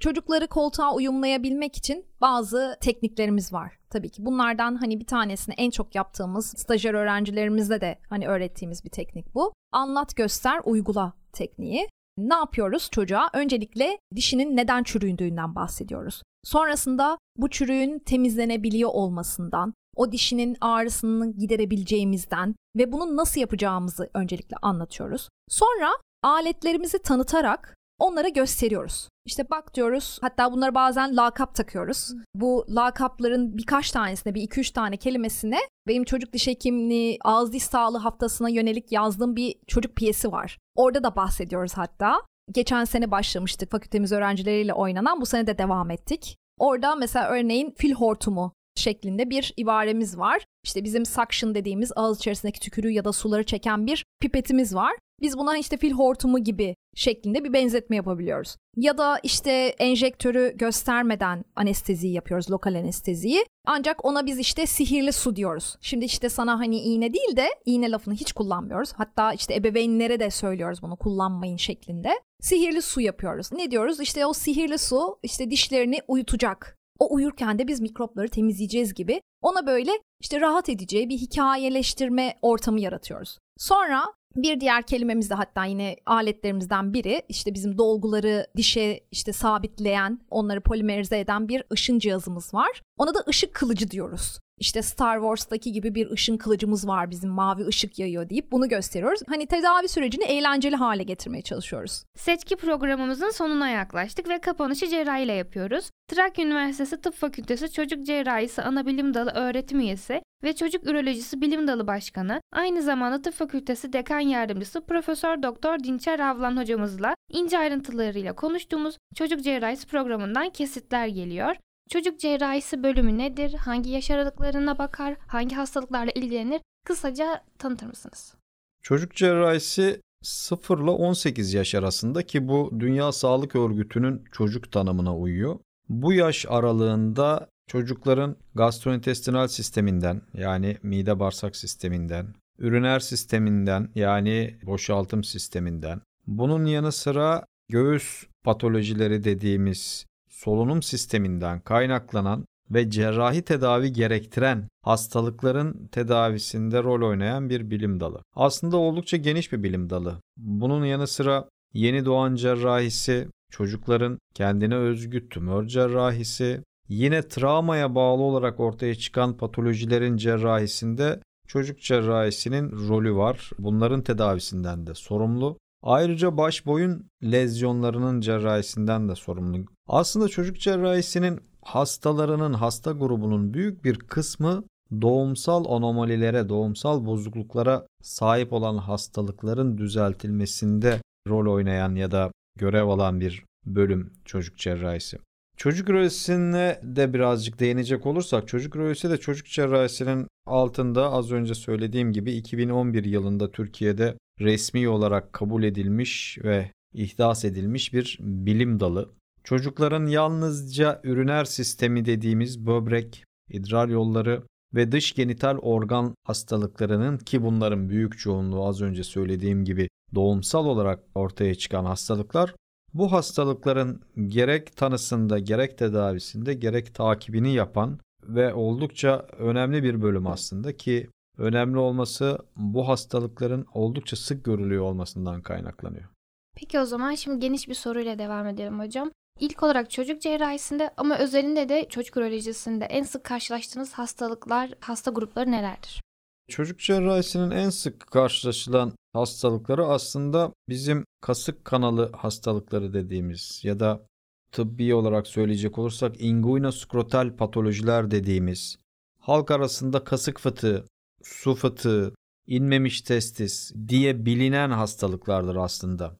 Çocukları 0.00 0.46
koltuğa 0.46 0.94
uyumlayabilmek 0.94 1.76
için 1.76 2.06
bazı 2.20 2.76
tekniklerimiz 2.80 3.52
var 3.52 3.78
tabii 3.90 4.10
ki. 4.10 4.24
Bunlardan 4.24 4.74
hani 4.74 5.00
bir 5.00 5.06
tanesini 5.06 5.54
en 5.58 5.70
çok 5.70 5.94
yaptığımız 5.94 6.46
stajyer 6.46 6.94
öğrencilerimizde 6.94 7.80
de 7.80 7.98
hani 8.08 8.28
öğrettiğimiz 8.28 8.84
bir 8.84 8.90
teknik 8.90 9.34
bu. 9.34 9.52
Anlat, 9.72 10.16
göster, 10.16 10.60
uygula 10.64 11.12
tekniği. 11.32 11.88
Ne 12.18 12.34
yapıyoruz 12.34 12.88
çocuğa? 12.92 13.30
Öncelikle 13.32 13.98
dişinin 14.14 14.56
neden 14.56 14.82
çürüdüğünden 14.82 15.54
bahsediyoruz. 15.54 16.22
Sonrasında 16.44 17.18
bu 17.36 17.50
çürüğün 17.50 17.98
temizlenebiliyor 17.98 18.90
olmasından, 18.92 19.74
o 19.96 20.12
dişinin 20.12 20.56
ağrısını 20.60 21.32
giderebileceğimizden 21.32 22.54
ve 22.76 22.92
bunu 22.92 23.16
nasıl 23.16 23.40
yapacağımızı 23.40 24.10
öncelikle 24.14 24.56
anlatıyoruz. 24.62 25.28
Sonra 25.48 25.90
aletlerimizi 26.22 26.98
tanıtarak 26.98 27.76
onlara 27.98 28.28
gösteriyoruz. 28.28 29.08
İşte 29.26 29.50
bak 29.50 29.74
diyoruz 29.74 30.18
hatta 30.20 30.52
bunları 30.52 30.74
bazen 30.74 31.16
lakap 31.16 31.54
takıyoruz. 31.54 32.12
Bu 32.34 32.66
lakapların 32.68 33.56
birkaç 33.56 33.90
tanesine 33.90 34.34
bir 34.34 34.42
iki 34.42 34.60
üç 34.60 34.70
tane 34.70 34.96
kelimesine 34.96 35.58
benim 35.88 36.04
çocuk 36.04 36.32
diş 36.32 36.46
hekimliği 36.46 37.18
ağız 37.24 37.52
diş 37.52 37.62
sağlığı 37.62 37.98
haftasına 37.98 38.48
yönelik 38.48 38.92
yazdığım 38.92 39.36
bir 39.36 39.54
çocuk 39.66 39.96
piyesi 39.96 40.32
var. 40.32 40.58
Orada 40.76 41.02
da 41.02 41.16
bahsediyoruz 41.16 41.72
hatta. 41.74 42.20
Geçen 42.52 42.84
sene 42.84 43.10
başlamıştık 43.10 43.70
fakültemiz 43.70 44.12
öğrencileriyle 44.12 44.74
oynanan 44.74 45.20
bu 45.20 45.26
sene 45.26 45.46
de 45.46 45.58
devam 45.58 45.90
ettik. 45.90 46.36
Orada 46.58 46.94
mesela 46.94 47.28
örneğin 47.28 47.74
fil 47.76 47.92
hortumu 47.92 48.52
şeklinde 48.74 49.30
bir 49.30 49.54
ibaremiz 49.56 50.18
var. 50.18 50.44
İşte 50.64 50.84
bizim 50.84 51.06
suction 51.06 51.54
dediğimiz 51.54 51.92
ağız 51.96 52.18
içerisindeki 52.18 52.60
tükürüğü 52.60 52.90
ya 52.90 53.04
da 53.04 53.12
suları 53.12 53.44
çeken 53.44 53.86
bir 53.86 54.04
pipetimiz 54.20 54.74
var. 54.74 54.92
Biz 55.22 55.38
buna 55.38 55.58
işte 55.58 55.76
fil 55.76 55.92
hortumu 55.92 56.38
gibi 56.38 56.76
şeklinde 56.94 57.44
bir 57.44 57.52
benzetme 57.52 57.96
yapabiliyoruz. 57.96 58.56
Ya 58.76 58.98
da 58.98 59.18
işte 59.22 59.50
enjektörü 59.78 60.52
göstermeden 60.56 61.44
anesteziyi 61.56 62.12
yapıyoruz, 62.12 62.50
lokal 62.50 62.74
anesteziyi. 62.74 63.44
Ancak 63.66 64.04
ona 64.04 64.26
biz 64.26 64.38
işte 64.38 64.66
sihirli 64.66 65.12
su 65.12 65.36
diyoruz. 65.36 65.76
Şimdi 65.80 66.04
işte 66.04 66.28
sana 66.28 66.58
hani 66.58 66.78
iğne 66.78 67.12
değil 67.12 67.36
de 67.36 67.48
iğne 67.64 67.90
lafını 67.90 68.14
hiç 68.14 68.32
kullanmıyoruz. 68.32 68.92
Hatta 68.92 69.32
işte 69.32 69.54
ebeveynlere 69.54 70.20
de 70.20 70.30
söylüyoruz 70.30 70.82
bunu 70.82 70.96
kullanmayın 70.96 71.56
şeklinde. 71.56 72.10
Sihirli 72.40 72.82
su 72.82 73.00
yapıyoruz. 73.00 73.52
Ne 73.52 73.70
diyoruz? 73.70 74.00
İşte 74.00 74.26
o 74.26 74.32
sihirli 74.32 74.78
su 74.78 75.18
işte 75.22 75.50
dişlerini 75.50 75.98
uyutacak. 76.08 76.76
O 76.98 77.14
uyurken 77.14 77.58
de 77.58 77.68
biz 77.68 77.80
mikropları 77.80 78.28
temizleyeceğiz 78.28 78.94
gibi 78.94 79.20
ona 79.42 79.66
böyle 79.66 79.90
işte 80.20 80.40
rahat 80.40 80.68
edeceği 80.68 81.08
bir 81.08 81.18
hikayeleştirme 81.18 82.34
ortamı 82.42 82.80
yaratıyoruz. 82.80 83.38
Sonra 83.58 84.04
bir 84.36 84.60
diğer 84.60 84.82
kelimemiz 84.82 85.30
de 85.30 85.34
hatta 85.34 85.64
yine 85.64 85.96
aletlerimizden 86.06 86.94
biri 86.94 87.22
işte 87.28 87.54
bizim 87.54 87.78
dolguları 87.78 88.46
dişe 88.56 89.00
işte 89.10 89.32
sabitleyen, 89.32 90.20
onları 90.30 90.60
polimerize 90.60 91.18
eden 91.18 91.48
bir 91.48 91.62
ışın 91.72 91.98
cihazımız 91.98 92.54
var. 92.54 92.82
Ona 92.98 93.14
da 93.14 93.24
ışık 93.28 93.54
kılıcı 93.54 93.90
diyoruz. 93.90 94.38
İşte 94.58 94.82
Star 94.82 95.16
Wars'taki 95.16 95.72
gibi 95.72 95.94
bir 95.94 96.10
ışın 96.10 96.36
kılıcımız 96.36 96.88
var 96.88 97.10
bizim 97.10 97.30
mavi 97.30 97.66
ışık 97.66 97.98
yayıyor 97.98 98.30
deyip 98.30 98.52
bunu 98.52 98.68
gösteriyoruz. 98.68 99.20
Hani 99.28 99.46
tedavi 99.46 99.88
sürecini 99.88 100.24
eğlenceli 100.24 100.76
hale 100.76 101.02
getirmeye 101.02 101.42
çalışıyoruz. 101.42 102.04
Seçki 102.16 102.56
programımızın 102.56 103.30
sonuna 103.30 103.68
yaklaştık 103.68 104.28
ve 104.28 104.40
kapanışı 104.40 104.88
cerrahiyle 104.88 105.32
yapıyoruz. 105.32 105.90
Trakya 106.08 106.44
Üniversitesi 106.44 107.00
Tıp 107.00 107.14
Fakültesi 107.14 107.72
Çocuk 107.72 108.06
Cerrahisi 108.06 108.62
Anabilim 108.62 109.14
Dalı 109.14 109.30
öğretim 109.30 109.80
üyesi 109.80 110.22
ve 110.44 110.56
Çocuk 110.56 110.86
Ürolojisi 110.86 111.40
Bilim 111.40 111.68
Dalı 111.68 111.86
Başkanı, 111.86 112.40
aynı 112.52 112.82
zamanda 112.82 113.22
Tıp 113.22 113.34
Fakültesi 113.34 113.92
Dekan 113.92 114.20
Yardımcısı 114.20 114.80
Profesör 114.80 115.42
Doktor 115.42 115.78
Dinçer 115.78 116.20
Avlan 116.20 116.56
hocamızla 116.56 117.14
ince 117.30 117.58
ayrıntılarıyla 117.58 118.32
konuştuğumuz 118.32 118.96
Çocuk 119.14 119.40
Cerrahisi 119.40 119.86
programından 119.86 120.50
kesitler 120.50 121.06
geliyor. 121.06 121.56
Çocuk 121.90 122.20
cerrahisi 122.20 122.82
bölümü 122.82 123.18
nedir? 123.18 123.54
Hangi 123.54 123.90
yaş 123.90 124.10
aralıklarına 124.10 124.78
bakar? 124.78 125.16
Hangi 125.26 125.54
hastalıklarla 125.54 126.12
ilgilenir? 126.12 126.60
Kısaca 126.84 127.44
tanıtır 127.58 127.86
mısınız? 127.86 128.34
Çocuk 128.82 129.14
cerrahisi 129.14 130.00
0 130.22 130.78
ile 130.78 130.90
18 130.90 131.54
yaş 131.54 131.74
arasında 131.74 132.22
ki 132.22 132.48
bu 132.48 132.72
Dünya 132.80 133.12
Sağlık 133.12 133.56
Örgütü'nün 133.56 134.24
çocuk 134.32 134.72
tanımına 134.72 135.16
uyuyor. 135.16 135.58
Bu 135.88 136.12
yaş 136.12 136.46
aralığında 136.48 137.48
çocukların 137.66 138.36
gastrointestinal 138.54 139.48
sisteminden 139.48 140.22
yani 140.34 140.76
mide 140.82 141.20
bağırsak 141.20 141.56
sisteminden, 141.56 142.34
üriner 142.58 143.00
sisteminden 143.00 143.88
yani 143.94 144.58
boşaltım 144.62 145.24
sisteminden, 145.24 146.00
bunun 146.26 146.64
yanı 146.64 146.92
sıra 146.92 147.44
göğüs 147.68 148.24
patolojileri 148.44 149.24
dediğimiz 149.24 150.06
solunum 150.46 150.82
sisteminden 150.82 151.60
kaynaklanan 151.60 152.44
ve 152.70 152.90
cerrahi 152.90 153.42
tedavi 153.42 153.92
gerektiren 153.92 154.68
hastalıkların 154.82 155.86
tedavisinde 155.92 156.82
rol 156.82 157.08
oynayan 157.08 157.50
bir 157.50 157.70
bilim 157.70 158.00
dalı. 158.00 158.22
Aslında 158.34 158.76
oldukça 158.76 159.16
geniş 159.16 159.52
bir 159.52 159.62
bilim 159.62 159.90
dalı. 159.90 160.20
Bunun 160.36 160.84
yanı 160.84 161.06
sıra 161.06 161.48
yeni 161.74 162.04
doğan 162.04 162.34
cerrahisi, 162.34 163.28
çocukların 163.50 164.18
kendine 164.34 164.76
özgü 164.76 165.28
tümör 165.28 165.66
cerrahisi, 165.66 166.62
yine 166.88 167.28
travmaya 167.28 167.94
bağlı 167.94 168.22
olarak 168.22 168.60
ortaya 168.60 168.94
çıkan 168.94 169.36
patolojilerin 169.36 170.16
cerrahisinde 170.16 171.20
çocuk 171.48 171.80
cerrahisinin 171.80 172.88
rolü 172.88 173.14
var. 173.14 173.50
Bunların 173.58 174.02
tedavisinden 174.02 174.86
de 174.86 174.94
sorumlu. 174.94 175.58
Ayrıca 175.86 176.36
baş 176.36 176.66
boyun 176.66 177.10
lezyonlarının 177.22 178.20
cerrahisinden 178.20 179.08
de 179.08 179.14
sorumlu. 179.14 179.64
Aslında 179.88 180.28
çocuk 180.28 180.60
cerrahisinin 180.60 181.40
hastalarının 181.62 182.52
hasta 182.52 182.92
grubunun 182.92 183.54
büyük 183.54 183.84
bir 183.84 183.98
kısmı 183.98 184.64
doğumsal 185.02 185.64
anomalilere, 185.76 186.48
doğumsal 186.48 187.06
bozukluklara 187.06 187.86
sahip 188.02 188.52
olan 188.52 188.76
hastalıkların 188.76 189.78
düzeltilmesinde 189.78 191.00
rol 191.28 191.54
oynayan 191.54 191.94
ya 191.94 192.10
da 192.10 192.30
görev 192.58 192.86
alan 192.86 193.20
bir 193.20 193.44
bölüm 193.66 194.12
çocuk 194.24 194.58
cerrahisi. 194.58 195.18
Çocuk 195.56 195.88
ürolojisine 195.90 196.80
de 196.82 197.14
birazcık 197.14 197.60
değinecek 197.60 198.06
olursak 198.06 198.48
çocuk 198.48 198.76
ürolojisi 198.76 199.10
de 199.10 199.16
çocuk 199.16 199.46
cerrahisinin 199.46 200.26
altında 200.46 201.12
az 201.12 201.32
önce 201.32 201.54
söylediğim 201.54 202.12
gibi 202.12 202.32
2011 202.32 203.04
yılında 203.04 203.52
Türkiye'de 203.52 204.14
resmi 204.40 204.88
olarak 204.88 205.32
kabul 205.32 205.62
edilmiş 205.62 206.38
ve 206.44 206.72
ihdas 206.94 207.44
edilmiş 207.44 207.92
bir 207.92 208.18
bilim 208.20 208.80
dalı. 208.80 209.10
Çocukların 209.44 210.06
yalnızca 210.06 211.00
üriner 211.04 211.44
sistemi 211.44 212.04
dediğimiz 212.04 212.66
böbrek, 212.66 213.24
idrar 213.50 213.88
yolları 213.88 214.42
ve 214.74 214.92
dış 214.92 215.14
genital 215.14 215.58
organ 215.58 216.14
hastalıklarının 216.24 217.18
ki 217.18 217.42
bunların 217.42 217.88
büyük 217.88 218.18
çoğunluğu 218.18 218.66
az 218.66 218.82
önce 218.82 219.04
söylediğim 219.04 219.64
gibi 219.64 219.88
doğumsal 220.14 220.66
olarak 220.66 221.00
ortaya 221.14 221.54
çıkan 221.54 221.84
hastalıklar 221.84 222.54
bu 222.94 223.12
hastalıkların 223.12 224.02
gerek 224.26 224.76
tanısında 224.76 225.38
gerek 225.38 225.78
tedavisinde 225.78 226.54
gerek 226.54 226.94
takibini 226.94 227.54
yapan 227.54 227.98
ve 228.22 228.54
oldukça 228.54 229.26
önemli 229.38 229.82
bir 229.82 230.02
bölüm 230.02 230.26
aslında 230.26 230.76
ki 230.76 231.08
önemli 231.38 231.78
olması 231.78 232.38
bu 232.56 232.88
hastalıkların 232.88 233.66
oldukça 233.74 234.16
sık 234.16 234.44
görülüyor 234.44 234.84
olmasından 234.84 235.42
kaynaklanıyor. 235.42 236.08
Peki 236.56 236.80
o 236.80 236.84
zaman 236.84 237.14
şimdi 237.14 237.40
geniş 237.40 237.68
bir 237.68 237.74
soruyla 237.74 238.18
devam 238.18 238.46
edelim 238.46 238.80
hocam. 238.80 239.10
İlk 239.40 239.62
olarak 239.62 239.90
çocuk 239.90 240.20
cerrahisinde 240.20 240.90
ama 240.96 241.18
özelinde 241.18 241.68
de 241.68 241.86
çocuk 241.88 242.16
urolojisinde 242.16 242.84
en 242.84 243.02
sık 243.02 243.24
karşılaştığınız 243.24 243.92
hastalıklar, 243.92 244.70
hasta 244.80 245.10
grupları 245.10 245.50
nelerdir? 245.50 246.02
Çocuk 246.48 246.78
cerrahisinin 246.78 247.50
en 247.50 247.70
sık 247.70 248.06
karşılaşılan 248.06 248.92
hastalıkları 249.12 249.86
aslında 249.86 250.52
bizim 250.68 251.04
kasık 251.20 251.64
kanalı 251.64 252.12
hastalıkları 252.12 252.92
dediğimiz 252.92 253.60
ya 253.64 253.80
da 253.80 254.06
tıbbi 254.52 254.94
olarak 254.94 255.26
söyleyecek 255.26 255.78
olursak 255.78 256.20
inguina 256.20 256.72
skrotal 256.72 257.36
patolojiler 257.36 258.10
dediğimiz 258.10 258.76
halk 259.20 259.50
arasında 259.50 260.04
kasık 260.04 260.40
fıtığı, 260.40 260.84
su 261.26 261.54
fıtığı, 261.54 262.14
inmemiş 262.46 263.02
testis 263.02 263.72
diye 263.88 264.26
bilinen 264.26 264.70
hastalıklardır 264.70 265.56
aslında. 265.56 266.16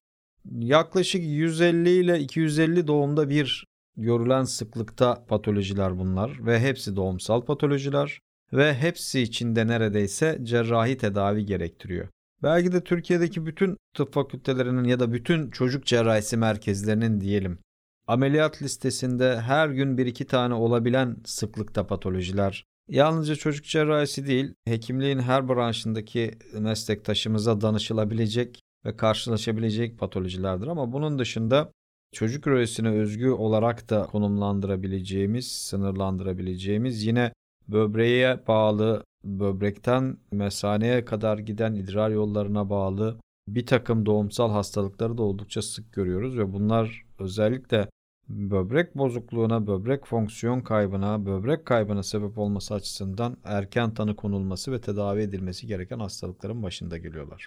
Yaklaşık 0.59 1.25
150 1.25 1.91
ile 1.91 2.21
250 2.21 2.87
doğumda 2.87 3.29
bir 3.29 3.65
görülen 3.97 4.45
sıklıkta 4.45 5.25
patolojiler 5.29 5.99
bunlar 5.99 6.47
ve 6.47 6.61
hepsi 6.61 6.97
doğumsal 6.97 7.45
patolojiler 7.45 8.21
ve 8.53 8.75
hepsi 8.75 9.21
içinde 9.21 9.67
neredeyse 9.67 10.39
cerrahi 10.43 10.97
tedavi 10.97 11.47
gerektiriyor. 11.47 12.09
Belki 12.43 12.73
de 12.73 12.85
Türkiye'deki 12.85 13.47
bütün 13.47 13.77
tıp 13.95 14.13
fakültelerinin 14.13 14.85
ya 14.85 15.01
da 15.01 15.13
bütün 15.13 15.51
çocuk 15.51 15.87
cerrahisi 15.87 16.37
merkezlerinin 16.37 17.21
diyelim 17.21 17.59
ameliyat 18.07 18.63
listesinde 18.63 19.41
her 19.41 19.69
gün 19.69 19.99
bir 19.99 20.07
iki 20.07 20.27
tane 20.27 20.55
olabilen 20.55 21.17
sıklıkta 21.25 21.87
patolojiler. 21.87 22.65
Yalnızca 22.89 23.37
çocuk 23.37 23.65
cerrahisi 23.65 24.27
değil, 24.27 24.55
hekimliğin 24.65 25.19
her 25.19 25.49
branşındaki 25.49 26.31
meslektaşımıza 26.59 27.61
danışılabilecek 27.61 28.61
ve 28.85 28.97
karşılaşabilecek 28.97 29.99
patolojilerdir. 29.99 30.67
Ama 30.67 30.93
bunun 30.93 31.19
dışında 31.19 31.73
çocuk 32.13 32.47
ürolojisine 32.47 32.89
özgü 32.89 33.31
olarak 33.31 33.91
da 33.91 34.07
konumlandırabileceğimiz, 34.07 35.53
sınırlandırabileceğimiz 35.53 37.05
yine 37.05 37.33
böbreğe 37.69 38.47
bağlı, 38.49 39.05
böbrekten 39.25 40.17
mesaneye 40.33 41.05
kadar 41.05 41.39
giden 41.39 41.75
idrar 41.75 42.11
yollarına 42.11 42.71
bağlı 42.71 43.21
bir 43.49 43.67
takım 43.67 44.07
doğumsal 44.07 44.51
hastalıkları 44.51 45.19
da 45.19 45.23
oldukça 45.23 45.63
sık 45.63 45.93
görüyoruz 45.93 46.39
ve 46.39 46.53
bunlar 46.53 47.05
özellikle 47.19 47.89
böbrek 48.29 48.99
bozukluğuna, 48.99 49.67
böbrek 49.67 50.07
fonksiyon 50.07 50.61
kaybına, 50.61 51.27
böbrek 51.27 51.67
kaybına 51.67 52.03
sebep 52.03 52.39
olması 52.39 52.75
açısından 52.75 53.37
erken 53.45 53.95
tanı 53.95 54.17
konulması 54.17 54.73
ve 54.73 54.81
tedavi 54.81 55.21
edilmesi 55.21 55.67
gereken 55.67 55.99
hastalıkların 55.99 56.63
başında 56.63 56.99
geliyorlar. 56.99 57.47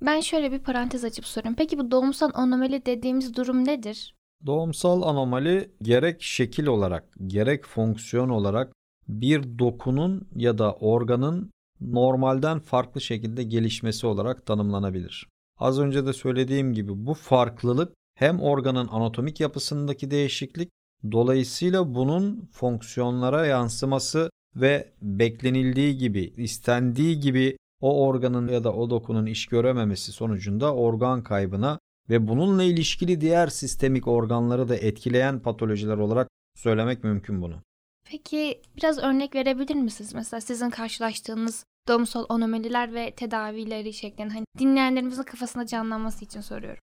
Ben 0.00 0.20
şöyle 0.20 0.52
bir 0.52 0.58
parantez 0.58 1.04
açıp 1.04 1.26
sorayım. 1.26 1.54
Peki 1.58 1.78
bu 1.78 1.90
doğumsal 1.90 2.30
anomali 2.34 2.86
dediğimiz 2.86 3.36
durum 3.36 3.64
nedir? 3.64 4.14
Doğumsal 4.46 5.02
anomali 5.02 5.70
gerek 5.82 6.22
şekil 6.22 6.66
olarak 6.66 7.04
gerek 7.26 7.64
fonksiyon 7.64 8.28
olarak 8.28 8.72
bir 9.08 9.58
dokunun 9.58 10.28
ya 10.36 10.58
da 10.58 10.72
organın 10.72 11.50
normalden 11.80 12.58
farklı 12.58 13.00
şekilde 13.00 13.42
gelişmesi 13.42 14.06
olarak 14.06 14.46
tanımlanabilir. 14.46 15.28
Az 15.58 15.78
önce 15.78 16.06
de 16.06 16.12
söylediğim 16.12 16.72
gibi 16.72 17.06
bu 17.06 17.14
farklılık 17.14 17.92
hem 18.16 18.40
organın 18.40 18.88
anatomik 18.88 19.40
yapısındaki 19.40 20.10
değişiklik 20.10 20.70
dolayısıyla 21.12 21.94
bunun 21.94 22.48
fonksiyonlara 22.52 23.46
yansıması 23.46 24.30
ve 24.56 24.92
beklenildiği 25.02 25.98
gibi, 25.98 26.32
istendiği 26.36 27.20
gibi 27.20 27.56
o 27.80 28.06
organın 28.06 28.48
ya 28.48 28.64
da 28.64 28.72
o 28.72 28.90
dokunun 28.90 29.26
iş 29.26 29.46
görememesi 29.46 30.12
sonucunda 30.12 30.74
organ 30.74 31.22
kaybına 31.22 31.78
ve 32.10 32.28
bununla 32.28 32.62
ilişkili 32.62 33.20
diğer 33.20 33.46
sistemik 33.46 34.08
organları 34.08 34.68
da 34.68 34.76
etkileyen 34.76 35.40
patolojiler 35.40 35.96
olarak 35.96 36.28
söylemek 36.54 37.04
mümkün 37.04 37.42
bunu. 37.42 37.62
Peki 38.10 38.62
biraz 38.76 38.98
örnek 38.98 39.34
verebilir 39.34 39.74
misiniz? 39.74 40.14
Mesela 40.14 40.40
sizin 40.40 40.70
karşılaştığınız 40.70 41.64
doğumsal 41.88 42.26
anomaliler 42.28 42.94
ve 42.94 43.10
tedavileri 43.10 43.92
şeklinde 43.92 44.34
hani 44.34 44.44
dinleyenlerimizin 44.58 45.22
kafasında 45.22 45.66
canlanması 45.66 46.24
için 46.24 46.40
soruyorum. 46.40 46.80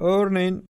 Örneğin 0.00 0.64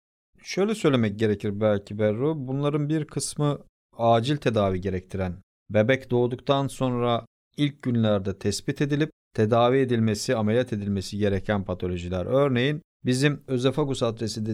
şöyle 0.43 0.75
söylemek 0.75 1.19
gerekir 1.19 1.61
belki 1.61 1.99
Berru. 1.99 2.47
Bunların 2.47 2.89
bir 2.89 3.05
kısmı 3.05 3.59
acil 3.97 4.37
tedavi 4.37 4.81
gerektiren, 4.81 5.35
bebek 5.69 6.11
doğduktan 6.11 6.67
sonra 6.67 7.25
ilk 7.57 7.83
günlerde 7.83 8.39
tespit 8.39 8.81
edilip 8.81 9.11
tedavi 9.35 9.77
edilmesi, 9.77 10.35
ameliyat 10.35 10.73
edilmesi 10.73 11.17
gereken 11.17 11.63
patolojiler. 11.63 12.25
Örneğin 12.25 12.81
bizim 13.05 13.43
özefagus 13.47 14.03
adresi 14.03 14.45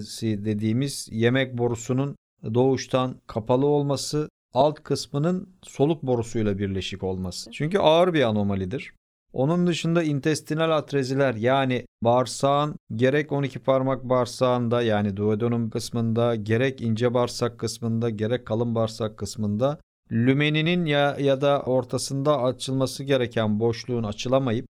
dediğimiz 0.46 1.08
yemek 1.12 1.58
borusunun 1.58 2.16
doğuştan 2.54 3.22
kapalı 3.28 3.66
olması, 3.66 4.30
alt 4.54 4.84
kısmının 4.84 5.50
soluk 5.64 6.04
borusuyla 6.04 6.58
birleşik 6.58 7.04
olması. 7.04 7.52
Çünkü 7.52 7.78
ağır 7.78 8.14
bir 8.14 8.22
anomalidir. 8.22 8.94
Onun 9.36 9.68
dışında 9.68 10.04
intestinal 10.04 10.78
atreziler 10.78 11.36
yani 11.36 11.86
bağırsağın 12.02 12.76
gerek 12.96 13.32
12 13.32 13.60
parmak 13.60 14.04
bağırsağında 14.04 14.82
yani 14.82 15.18
duodenum 15.18 15.70
kısmında 15.70 16.36
gerek 16.36 16.82
ince 16.82 17.14
bağırsak 17.14 17.60
kısmında 17.60 18.10
gerek 18.10 18.46
kalın 18.46 18.76
bağırsak 18.76 19.18
kısmında 19.18 19.80
lümeninin 20.12 20.86
ya, 20.86 21.18
ya 21.20 21.42
da 21.42 21.62
ortasında 21.62 22.42
açılması 22.42 23.04
gereken 23.04 23.60
boşluğun 23.60 24.04
açılamayıp 24.04 24.66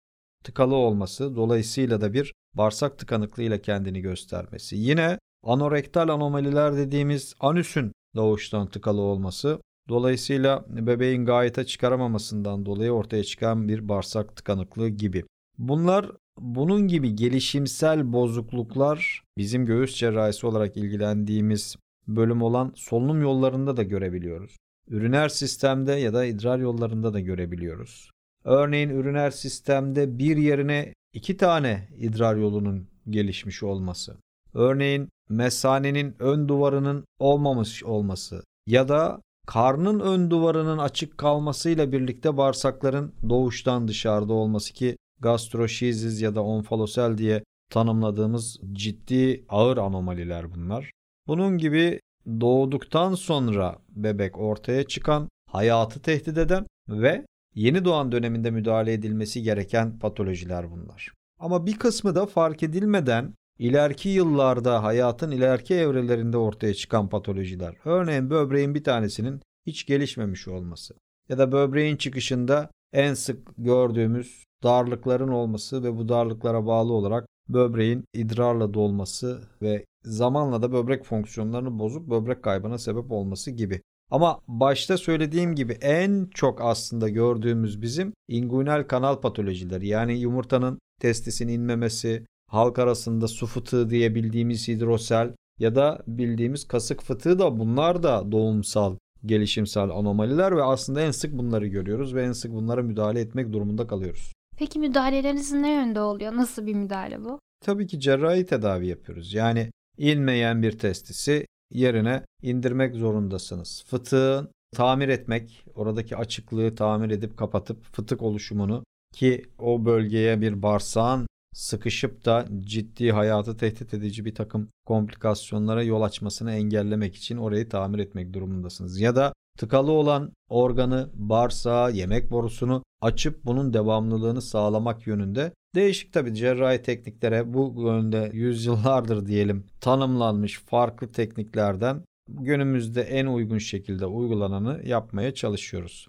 tıkalı 0.43 0.76
olması 0.76 1.36
dolayısıyla 1.36 2.02
da 2.02 2.13
bir 2.13 2.34
bağırsak 2.54 2.97
tıkanıklığıyla 2.99 3.62
kendini 3.62 4.02
göstermesi. 4.02 4.76
Yine 4.76 5.19
anorektal 5.43 6.10
anomaliler 6.10 6.78
dediğimiz 6.78 7.34
anüsün 7.39 7.91
doğuştan 8.15 8.67
tıkalı 8.67 9.02
olması 9.02 9.60
dolayısıyla 9.89 10.65
bebeğin 10.67 11.25
gayete 11.25 11.65
çıkaramamasından 11.65 12.65
dolayı 12.65 12.91
ortaya 12.91 13.23
çıkan 13.23 13.67
bir 13.67 13.89
bağırsak 13.89 14.35
tıkanıklığı 14.35 14.89
gibi. 14.89 15.23
Bunlar 15.57 16.11
bunun 16.37 16.87
gibi 16.87 17.15
gelişimsel 17.15 18.13
bozukluklar 18.13 19.23
bizim 19.37 19.65
göğüs 19.65 19.95
cerrahisi 19.95 20.47
olarak 20.47 20.77
ilgilendiğimiz 20.77 21.75
bölüm 22.07 22.41
olan 22.41 22.71
solunum 22.75 23.21
yollarında 23.21 23.77
da 23.77 23.83
görebiliyoruz. 23.83 24.57
Üriner 24.87 25.29
sistemde 25.29 25.91
ya 25.91 26.13
da 26.13 26.25
idrar 26.25 26.59
yollarında 26.59 27.13
da 27.13 27.19
görebiliyoruz. 27.19 28.11
Örneğin 28.43 28.89
üriner 28.89 29.31
sistemde 29.31 30.17
bir 30.19 30.37
yerine 30.37 30.93
iki 31.13 31.37
tane 31.37 31.89
idrar 31.97 32.35
yolunun 32.35 32.87
gelişmiş 33.09 33.63
olması. 33.63 34.17
Örneğin 34.53 35.09
mesanenin 35.29 36.15
ön 36.19 36.47
duvarının 36.47 37.05
olmamış 37.19 37.83
olması 37.83 38.43
ya 38.67 38.87
da 38.87 39.21
karnın 39.47 39.99
ön 39.99 40.29
duvarının 40.29 40.77
açık 40.77 41.17
kalmasıyla 41.17 41.91
birlikte 41.91 42.38
bağırsakların 42.38 43.13
doğuştan 43.29 43.88
dışarıda 43.88 44.34
olması 44.34 44.73
ki 44.73 44.97
gastroşizis 45.19 46.21
ya 46.21 46.36
da 46.36 46.43
onfalosel 46.43 47.17
diye 47.17 47.43
tanımladığımız 47.69 48.60
ciddi 48.73 49.45
ağır 49.49 49.77
anomaliler 49.77 50.56
bunlar. 50.56 50.91
Bunun 51.27 51.58
gibi 51.58 51.99
doğduktan 52.27 53.15
sonra 53.15 53.79
bebek 53.89 54.39
ortaya 54.39 54.84
çıkan, 54.84 55.29
hayatı 55.51 56.01
tehdit 56.01 56.38
eden 56.38 56.65
ve 56.89 57.25
yeni 57.56 57.86
doğan 57.86 58.12
döneminde 58.12 58.51
müdahale 58.51 58.93
edilmesi 58.93 59.41
gereken 59.41 59.99
patolojiler 59.99 60.71
bunlar. 60.71 61.12
Ama 61.39 61.65
bir 61.65 61.79
kısmı 61.79 62.15
da 62.15 62.25
fark 62.25 62.63
edilmeden 62.63 63.34
ileriki 63.59 64.09
yıllarda 64.09 64.83
hayatın 64.83 65.31
ileriki 65.31 65.73
evrelerinde 65.73 66.37
ortaya 66.37 66.73
çıkan 66.73 67.09
patolojiler. 67.09 67.75
Örneğin 67.85 68.29
böbreğin 68.29 68.75
bir 68.75 68.83
tanesinin 68.83 69.41
hiç 69.67 69.85
gelişmemiş 69.85 70.47
olması 70.47 70.93
ya 71.29 71.37
da 71.37 71.51
böbreğin 71.51 71.97
çıkışında 71.97 72.71
en 72.93 73.13
sık 73.13 73.47
gördüğümüz 73.57 74.43
darlıkların 74.63 75.27
olması 75.27 75.83
ve 75.83 75.97
bu 75.97 76.09
darlıklara 76.09 76.65
bağlı 76.65 76.93
olarak 76.93 77.27
böbreğin 77.49 78.05
idrarla 78.13 78.73
dolması 78.73 79.41
ve 79.61 79.85
zamanla 80.03 80.61
da 80.61 80.71
böbrek 80.71 81.05
fonksiyonlarını 81.05 81.79
bozup 81.79 82.09
böbrek 82.09 82.43
kaybına 82.43 82.77
sebep 82.77 83.11
olması 83.11 83.51
gibi. 83.51 83.81
Ama 84.11 84.39
başta 84.47 84.97
söylediğim 84.97 85.55
gibi 85.55 85.73
en 85.73 86.29
çok 86.33 86.61
aslında 86.61 87.09
gördüğümüz 87.09 87.81
bizim 87.81 88.13
inguinal 88.27 88.83
kanal 88.83 89.21
patolojileri 89.21 89.87
yani 89.87 90.19
yumurtanın 90.19 90.79
testisin 91.01 91.47
inmemesi, 91.47 92.25
halk 92.53 92.79
arasında 92.79 93.27
su 93.27 93.45
fıtığı 93.45 93.89
diye 93.89 94.15
bildiğimiz 94.15 94.67
hidrosel 94.67 95.33
ya 95.59 95.75
da 95.75 96.03
bildiğimiz 96.07 96.67
kasık 96.67 97.01
fıtığı 97.01 97.39
da 97.39 97.59
bunlar 97.59 98.03
da 98.03 98.31
doğumsal 98.31 98.97
gelişimsel 99.25 99.89
anomaliler 99.89 100.55
ve 100.55 100.63
aslında 100.63 101.01
en 101.01 101.11
sık 101.11 101.37
bunları 101.37 101.67
görüyoruz 101.67 102.15
ve 102.15 102.23
en 102.23 102.31
sık 102.31 102.53
bunlara 102.53 102.81
müdahale 102.81 103.19
etmek 103.19 103.53
durumunda 103.53 103.87
kalıyoruz. 103.87 104.33
Peki 104.57 104.79
müdahaleleriniz 104.79 105.51
ne 105.51 105.73
yönde 105.73 106.01
oluyor? 106.01 106.35
Nasıl 106.35 106.65
bir 106.65 106.73
müdahale 106.73 107.25
bu? 107.25 107.39
Tabii 107.65 107.87
ki 107.87 107.99
cerrahi 107.99 108.45
tedavi 108.45 108.87
yapıyoruz. 108.87 109.33
Yani 109.33 109.71
inmeyen 109.97 110.61
bir 110.61 110.79
testisi 110.79 111.45
yerine 111.71 112.25
indirmek 112.41 112.95
zorundasınız. 112.95 113.83
Fıtığın 113.87 114.49
tamir 114.75 115.09
etmek, 115.09 115.65
oradaki 115.75 116.17
açıklığı 116.17 116.75
tamir 116.75 117.09
edip 117.09 117.37
kapatıp 117.37 117.83
fıtık 117.83 118.21
oluşumunu 118.21 118.83
ki 119.13 119.45
o 119.59 119.85
bölgeye 119.85 120.41
bir 120.41 120.61
bağırsağın 120.61 121.27
sıkışıp 121.53 122.25
da 122.25 122.45
ciddi 122.59 123.11
hayatı 123.11 123.57
tehdit 123.57 123.93
edici 123.93 124.25
bir 124.25 124.35
takım 124.35 124.69
komplikasyonlara 124.85 125.83
yol 125.83 126.01
açmasını 126.01 126.51
engellemek 126.51 127.15
için 127.15 127.37
orayı 127.37 127.69
tamir 127.69 127.99
etmek 127.99 128.33
durumundasınız. 128.33 128.99
Ya 128.99 129.15
da 129.15 129.33
tıkalı 129.57 129.91
olan 129.91 130.31
organı, 130.49 131.09
bağırsağı, 131.13 131.91
yemek 131.91 132.31
borusunu 132.31 132.83
açıp 133.01 133.45
bunun 133.45 133.73
devamlılığını 133.73 134.41
sağlamak 134.41 135.07
yönünde 135.07 135.53
değişik 135.75 136.13
tabi 136.13 136.35
cerrahi 136.35 136.81
tekniklere 136.81 137.53
bu 137.53 137.75
yönde 137.77 138.29
yüzyıllardır 138.33 139.25
diyelim 139.25 139.65
tanımlanmış 139.81 140.59
farklı 140.59 141.11
tekniklerden 141.11 142.01
günümüzde 142.29 143.01
en 143.01 143.25
uygun 143.25 143.57
şekilde 143.57 144.05
uygulananı 144.05 144.81
yapmaya 144.85 145.33
çalışıyoruz. 145.33 146.07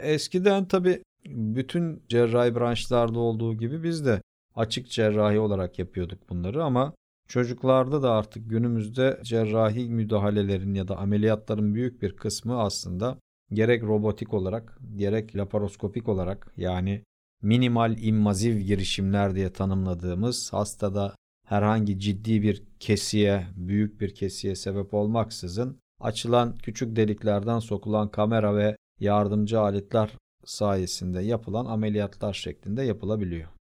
Eskiden 0.00 0.68
tabi 0.68 1.02
bütün 1.26 2.02
cerrahi 2.08 2.54
branşlarda 2.54 3.18
olduğu 3.18 3.54
gibi 3.54 3.82
biz 3.82 4.06
de 4.06 4.22
açık 4.56 4.90
cerrahi 4.90 5.38
olarak 5.38 5.78
yapıyorduk 5.78 6.30
bunları 6.30 6.64
ama 6.64 6.94
çocuklarda 7.28 8.02
da 8.02 8.12
artık 8.12 8.50
günümüzde 8.50 9.20
cerrahi 9.22 9.88
müdahalelerin 9.88 10.74
ya 10.74 10.88
da 10.88 10.96
ameliyatların 10.96 11.74
büyük 11.74 12.02
bir 12.02 12.16
kısmı 12.16 12.60
aslında 12.60 13.18
gerek 13.52 13.82
robotik 13.82 14.34
olarak 14.34 14.78
gerek 14.96 15.36
laparoskopik 15.36 16.08
olarak 16.08 16.52
yani 16.56 17.02
minimal 17.42 17.98
invaziv 17.98 18.58
girişimler 18.58 19.34
diye 19.34 19.52
tanımladığımız 19.52 20.52
hastada 20.52 21.14
herhangi 21.46 21.98
ciddi 21.98 22.42
bir 22.42 22.62
kesiye, 22.80 23.46
büyük 23.56 24.00
bir 24.00 24.14
kesiye 24.14 24.56
sebep 24.56 24.94
olmaksızın 24.94 25.78
açılan 26.00 26.56
küçük 26.56 26.96
deliklerden 26.96 27.58
sokulan 27.58 28.10
kamera 28.10 28.56
ve 28.56 28.76
yardımcı 29.00 29.60
aletler 29.60 30.10
sayesinde 30.44 31.20
yapılan 31.20 31.66
ameliyatlar 31.66 32.32
şeklinde 32.32 32.82
yapılabiliyor. 32.82 33.55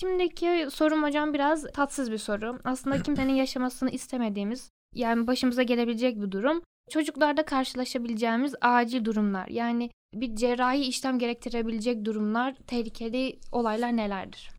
Şimdiki 0.00 0.66
sorum 0.70 1.02
hocam 1.02 1.34
biraz 1.34 1.66
tatsız 1.72 2.12
bir 2.12 2.18
soru. 2.18 2.58
Aslında 2.64 3.02
kimsenin 3.02 3.32
yaşamasını 3.32 3.90
istemediğimiz, 3.90 4.70
yani 4.94 5.26
başımıza 5.26 5.62
gelebilecek 5.62 6.22
bir 6.22 6.30
durum. 6.30 6.62
Çocuklarda 6.90 7.44
karşılaşabileceğimiz 7.44 8.54
acil 8.60 9.04
durumlar. 9.04 9.48
Yani 9.48 9.90
bir 10.14 10.36
cerrahi 10.36 10.80
işlem 10.80 11.18
gerektirebilecek 11.18 12.04
durumlar, 12.04 12.54
tehlikeli 12.66 13.38
olaylar 13.52 13.96
nelerdir? 13.96 14.50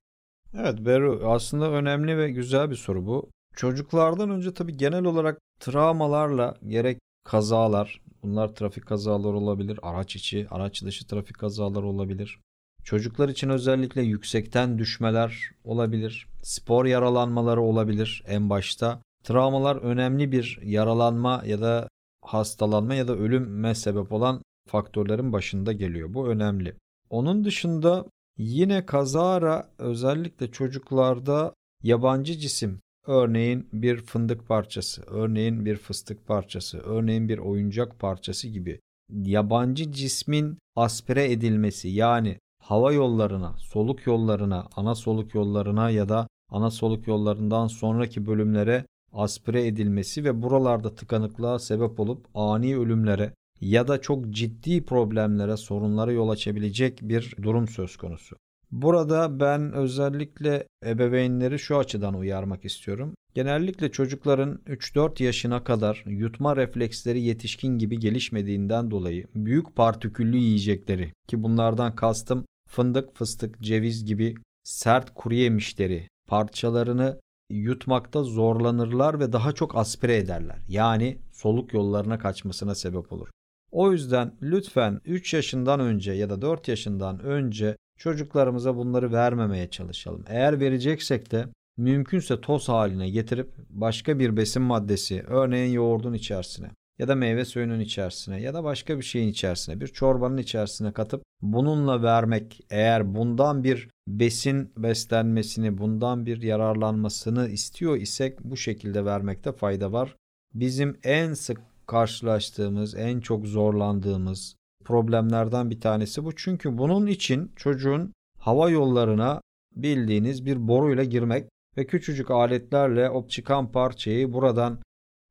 Evet 0.55 0.85
Beru 0.85 1.21
aslında 1.25 1.71
önemli 1.71 2.17
ve 2.17 2.31
güzel 2.31 2.69
bir 2.69 2.75
soru 2.75 3.05
bu. 3.05 3.29
Çocuklardan 3.55 4.29
önce 4.29 4.53
tabii 4.53 4.77
genel 4.77 5.05
olarak 5.05 5.39
travmalarla 5.59 6.55
gerek 6.67 6.99
kazalar, 7.23 8.01
bunlar 8.23 8.47
trafik 8.47 8.85
kazaları 8.85 9.37
olabilir, 9.37 9.79
araç 9.81 10.15
içi, 10.15 10.47
araç 10.51 10.83
dışı 10.83 11.07
trafik 11.07 11.39
kazaları 11.39 11.85
olabilir. 11.85 12.39
Çocuklar 12.87 13.29
için 13.29 13.49
özellikle 13.49 14.01
yüksekten 14.01 14.79
düşmeler 14.79 15.51
olabilir, 15.63 16.27
spor 16.43 16.85
yaralanmaları 16.85 17.61
olabilir 17.61 18.23
en 18.27 18.49
başta. 18.49 19.01
Travmalar 19.23 19.75
önemli 19.75 20.31
bir 20.31 20.59
yaralanma 20.63 21.43
ya 21.45 21.61
da 21.61 21.87
hastalanma 22.21 22.95
ya 22.95 23.07
da 23.07 23.15
ölüme 23.15 23.75
sebep 23.75 24.11
olan 24.11 24.41
faktörlerin 24.67 25.33
başında 25.33 25.73
geliyor. 25.73 26.13
Bu 26.13 26.27
önemli. 26.27 26.75
Onun 27.09 27.43
dışında 27.43 28.05
yine 28.37 28.85
kazara 28.85 29.69
özellikle 29.77 30.51
çocuklarda 30.51 31.53
yabancı 31.83 32.37
cisim 32.37 32.79
örneğin 33.07 33.69
bir 33.73 33.97
fındık 33.97 34.47
parçası, 34.47 35.03
örneğin 35.07 35.65
bir 35.65 35.75
fıstık 35.75 36.27
parçası, 36.27 36.77
örneğin 36.77 37.29
bir 37.29 37.37
oyuncak 37.37 37.99
parçası 37.99 38.47
gibi 38.47 38.79
yabancı 39.09 39.91
cismin 39.91 40.57
aspire 40.75 41.31
edilmesi 41.31 41.87
yani 41.87 42.37
hava 42.67 42.93
yollarına, 42.93 43.55
soluk 43.57 44.07
yollarına, 44.07 44.67
ana 44.75 44.95
soluk 44.95 45.35
yollarına 45.35 45.89
ya 45.89 46.09
da 46.09 46.27
ana 46.51 46.71
soluk 46.71 47.07
yollarından 47.07 47.67
sonraki 47.67 48.25
bölümlere 48.25 48.85
aspire 49.13 49.67
edilmesi 49.67 50.23
ve 50.23 50.41
buralarda 50.41 50.95
tıkanıklığa 50.95 51.59
sebep 51.59 51.99
olup 51.99 52.25
ani 52.35 52.77
ölümlere 52.77 53.33
ya 53.61 53.87
da 53.87 54.01
çok 54.01 54.29
ciddi 54.29 54.85
problemlere, 54.85 55.57
sorunlara 55.57 56.11
yol 56.11 56.29
açabilecek 56.29 56.99
bir 57.01 57.35
durum 57.41 57.67
söz 57.67 57.97
konusu. 57.97 58.35
Burada 58.71 59.39
ben 59.39 59.73
özellikle 59.73 60.67
ebeveynleri 60.85 61.59
şu 61.59 61.77
açıdan 61.77 62.13
uyarmak 62.13 62.65
istiyorum. 62.65 63.13
Genellikle 63.33 63.91
çocukların 63.91 64.59
3-4 64.67 65.23
yaşına 65.23 65.63
kadar 65.63 66.03
yutma 66.07 66.55
refleksleri 66.55 67.21
yetişkin 67.21 67.77
gibi 67.77 67.99
gelişmediğinden 67.99 68.91
dolayı 68.91 69.27
büyük 69.35 69.75
partiküllü 69.75 70.37
yiyecekleri 70.37 71.13
ki 71.27 71.43
bunlardan 71.43 71.95
kastım 71.95 72.45
fındık, 72.67 73.15
fıstık, 73.15 73.61
ceviz 73.61 74.05
gibi 74.05 74.35
sert 74.63 75.13
kuru 75.13 75.33
yemişleri 75.33 76.07
parçalarını 76.27 77.19
yutmakta 77.49 78.23
zorlanırlar 78.23 79.19
ve 79.19 79.33
daha 79.33 79.51
çok 79.51 79.77
aspire 79.77 80.17
ederler. 80.17 80.57
Yani 80.69 81.17
soluk 81.31 81.73
yollarına 81.73 82.19
kaçmasına 82.19 82.75
sebep 82.75 83.13
olur. 83.13 83.29
O 83.71 83.91
yüzden 83.91 84.31
lütfen 84.41 85.01
3 85.05 85.33
yaşından 85.33 85.79
önce 85.79 86.11
ya 86.11 86.29
da 86.29 86.41
4 86.41 86.67
yaşından 86.67 87.19
önce 87.19 87.77
çocuklarımıza 87.97 88.75
bunları 88.75 89.11
vermemeye 89.11 89.69
çalışalım. 89.69 90.23
Eğer 90.27 90.59
vereceksek 90.59 91.31
de 91.31 91.47
mümkünse 91.77 92.41
toz 92.41 92.69
haline 92.69 93.09
getirip 93.09 93.49
başka 93.69 94.19
bir 94.19 94.37
besin 94.37 94.61
maddesi 94.61 95.23
örneğin 95.27 95.73
yoğurdun 95.73 96.13
içerisine 96.13 96.69
ya 96.99 97.07
da 97.07 97.15
meyve 97.15 97.45
suyunun 97.45 97.79
içerisine 97.79 98.41
ya 98.41 98.53
da 98.53 98.63
başka 98.63 98.97
bir 98.97 99.03
şeyin 99.03 99.27
içerisine 99.27 99.81
bir 99.81 99.87
çorbanın 99.87 100.37
içerisine 100.37 100.91
katıp 100.91 101.23
bununla 101.41 102.03
vermek 102.03 102.61
eğer 102.69 103.15
bundan 103.15 103.63
bir 103.63 103.89
besin 104.07 104.71
beslenmesini 104.77 105.77
bundan 105.77 106.25
bir 106.25 106.41
yararlanmasını 106.41 107.49
istiyor 107.49 107.97
isek 107.97 108.39
bu 108.43 108.57
şekilde 108.57 109.05
vermekte 109.05 109.51
fayda 109.51 109.91
var. 109.91 110.15
Bizim 110.53 110.97
en 111.03 111.33
sık 111.33 111.61
karşılaştığımız 111.87 112.95
en 112.95 113.19
çok 113.19 113.45
zorlandığımız 113.45 114.55
problemlerden 114.85 115.69
bir 115.69 115.81
tanesi 115.81 116.25
bu. 116.25 116.35
Çünkü 116.35 116.77
bunun 116.77 117.07
için 117.07 117.51
çocuğun 117.55 118.13
hava 118.39 118.69
yollarına 118.69 119.41
bildiğiniz 119.75 120.45
bir 120.45 120.67
boruyla 120.67 121.03
girmek 121.03 121.49
ve 121.77 121.87
küçücük 121.87 122.31
aletlerle 122.31 123.09
o 123.09 123.27
çıkan 123.27 123.71
parçayı 123.71 124.33
buradan 124.33 124.79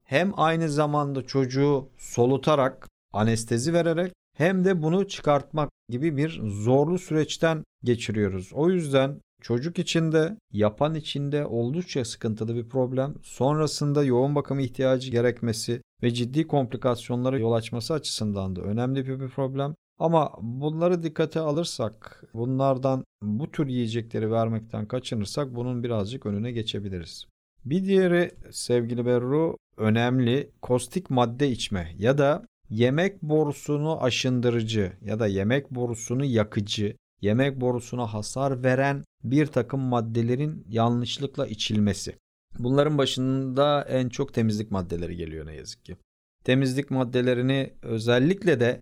hem 0.06 0.32
aynı 0.36 0.68
zamanda 0.68 1.26
çocuğu 1.26 1.88
solutarak 1.98 2.88
anestezi 3.12 3.72
vererek 3.72 4.12
hem 4.36 4.64
de 4.64 4.82
bunu 4.82 5.08
çıkartmak 5.08 5.70
gibi 5.88 6.16
bir 6.16 6.40
zorlu 6.44 6.98
süreçten 6.98 7.64
geçiriyoruz. 7.84 8.50
O 8.52 8.70
yüzden 8.70 9.20
çocuk 9.42 9.78
içinde, 9.78 10.36
yapan 10.52 10.94
içinde 10.94 11.46
oldukça 11.46 12.04
sıkıntılı 12.04 12.54
bir 12.54 12.68
problem. 12.68 13.14
Sonrasında 13.22 14.04
yoğun 14.04 14.34
bakım 14.34 14.58
ihtiyacı 14.58 15.10
gerekmesi 15.10 15.82
ve 16.02 16.10
ciddi 16.10 16.46
komplikasyonlara 16.46 17.38
yol 17.38 17.52
açması 17.52 17.94
açısından 17.94 18.56
da 18.56 18.60
önemli 18.60 19.06
bir 19.06 19.28
problem. 19.28 19.74
Ama 19.98 20.32
bunları 20.40 21.02
dikkate 21.02 21.40
alırsak, 21.40 22.24
bunlardan 22.34 23.04
bu 23.22 23.50
tür 23.50 23.66
yiyecekleri 23.66 24.30
vermekten 24.30 24.86
kaçınırsak 24.86 25.54
bunun 25.54 25.82
birazcık 25.82 26.26
önüne 26.26 26.52
geçebiliriz. 26.52 27.26
Bir 27.66 27.84
diğeri 27.84 28.30
sevgili 28.50 29.06
Berru 29.06 29.56
önemli 29.76 30.50
kostik 30.62 31.10
madde 31.10 31.50
içme 31.50 31.94
ya 31.98 32.18
da 32.18 32.46
yemek 32.70 33.22
borusunu 33.22 34.02
aşındırıcı 34.02 34.92
ya 35.04 35.18
da 35.18 35.26
yemek 35.26 35.70
borusunu 35.70 36.24
yakıcı, 36.24 36.96
yemek 37.20 37.60
borusuna 37.60 38.06
hasar 38.14 38.64
veren 38.64 39.04
bir 39.24 39.46
takım 39.46 39.80
maddelerin 39.80 40.64
yanlışlıkla 40.68 41.46
içilmesi. 41.46 42.16
Bunların 42.58 42.98
başında 42.98 43.86
en 43.88 44.08
çok 44.08 44.34
temizlik 44.34 44.70
maddeleri 44.70 45.16
geliyor 45.16 45.46
ne 45.46 45.54
yazık 45.54 45.84
ki. 45.84 45.96
Temizlik 46.44 46.90
maddelerini 46.90 47.72
özellikle 47.82 48.60
de 48.60 48.80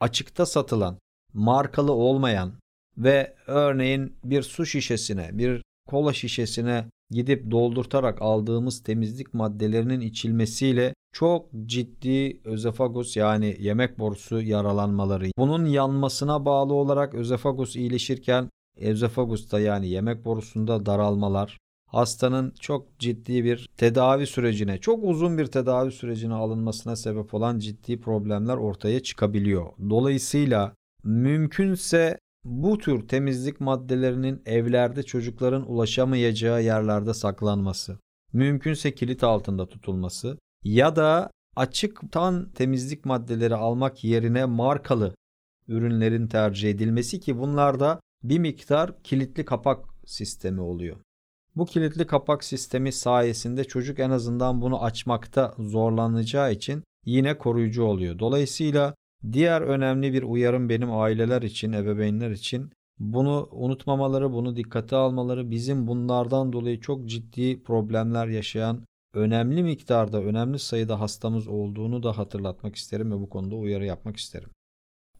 açıkta 0.00 0.46
satılan, 0.46 0.98
markalı 1.32 1.92
olmayan 1.92 2.52
ve 2.98 3.34
örneğin 3.46 4.16
bir 4.24 4.42
su 4.42 4.66
şişesine, 4.66 5.30
bir 5.32 5.62
kola 5.86 6.12
şişesine 6.12 6.84
gidip 7.14 7.50
doldurtarak 7.50 8.22
aldığımız 8.22 8.82
temizlik 8.82 9.34
maddelerinin 9.34 10.00
içilmesiyle 10.00 10.94
çok 11.12 11.48
ciddi 11.66 12.40
özefagus 12.44 13.16
yani 13.16 13.56
yemek 13.60 13.98
borusu 13.98 14.40
yaralanmaları. 14.40 15.26
Bunun 15.38 15.64
yanmasına 15.64 16.44
bağlı 16.44 16.74
olarak 16.74 17.14
özefagus 17.14 17.76
iyileşirken 17.76 18.50
özefagusta 18.80 19.60
yani 19.60 19.88
yemek 19.88 20.24
borusunda 20.24 20.86
daralmalar, 20.86 21.58
hastanın 21.86 22.52
çok 22.60 22.98
ciddi 22.98 23.44
bir 23.44 23.68
tedavi 23.76 24.26
sürecine, 24.26 24.78
çok 24.78 25.04
uzun 25.04 25.38
bir 25.38 25.46
tedavi 25.46 25.92
sürecine 25.92 26.34
alınmasına 26.34 26.96
sebep 26.96 27.34
olan 27.34 27.58
ciddi 27.58 28.00
problemler 28.00 28.56
ortaya 28.56 29.02
çıkabiliyor. 29.02 29.66
Dolayısıyla 29.90 30.74
mümkünse 31.04 32.18
bu 32.44 32.78
tür 32.78 33.08
temizlik 33.08 33.60
maddelerinin 33.60 34.42
evlerde 34.46 35.02
çocukların 35.02 35.70
ulaşamayacağı 35.70 36.62
yerlerde 36.62 37.14
saklanması, 37.14 37.98
mümkünse 38.32 38.94
kilit 38.94 39.24
altında 39.24 39.68
tutulması 39.68 40.38
ya 40.64 40.96
da 40.96 41.30
açıktan 41.56 42.50
temizlik 42.50 43.04
maddeleri 43.04 43.54
almak 43.54 44.04
yerine 44.04 44.44
markalı 44.44 45.14
ürünlerin 45.68 46.26
tercih 46.26 46.70
edilmesi 46.70 47.20
ki 47.20 47.38
bunlarda 47.38 48.00
bir 48.22 48.38
miktar 48.38 49.02
kilitli 49.02 49.44
kapak 49.44 49.84
sistemi 50.06 50.60
oluyor. 50.60 50.96
Bu 51.56 51.66
kilitli 51.66 52.06
kapak 52.06 52.44
sistemi 52.44 52.92
sayesinde 52.92 53.64
çocuk 53.64 53.98
en 53.98 54.10
azından 54.10 54.60
bunu 54.62 54.82
açmakta 54.82 55.54
zorlanacağı 55.58 56.52
için 56.52 56.82
yine 57.04 57.38
koruyucu 57.38 57.82
oluyor. 57.84 58.18
Dolayısıyla 58.18 58.94
diğer 59.32 59.62
önemli 59.62 60.12
bir 60.12 60.22
uyarım 60.22 60.68
benim 60.68 60.92
aileler 60.92 61.42
için, 61.42 61.72
ebeveynler 61.72 62.30
için 62.30 62.72
bunu 62.98 63.48
unutmamaları, 63.50 64.32
bunu 64.32 64.56
dikkate 64.56 64.96
almaları, 64.96 65.50
bizim 65.50 65.86
bunlardan 65.86 66.52
dolayı 66.52 66.80
çok 66.80 67.06
ciddi 67.08 67.62
problemler 67.62 68.26
yaşayan 68.26 68.84
önemli 69.14 69.62
miktarda, 69.62 70.22
önemli 70.22 70.58
sayıda 70.58 71.00
hastamız 71.00 71.48
olduğunu 71.48 72.02
da 72.02 72.18
hatırlatmak 72.18 72.76
isterim 72.76 73.12
ve 73.12 73.20
bu 73.20 73.28
konuda 73.28 73.56
uyarı 73.56 73.84
yapmak 73.84 74.16
isterim. 74.16 74.50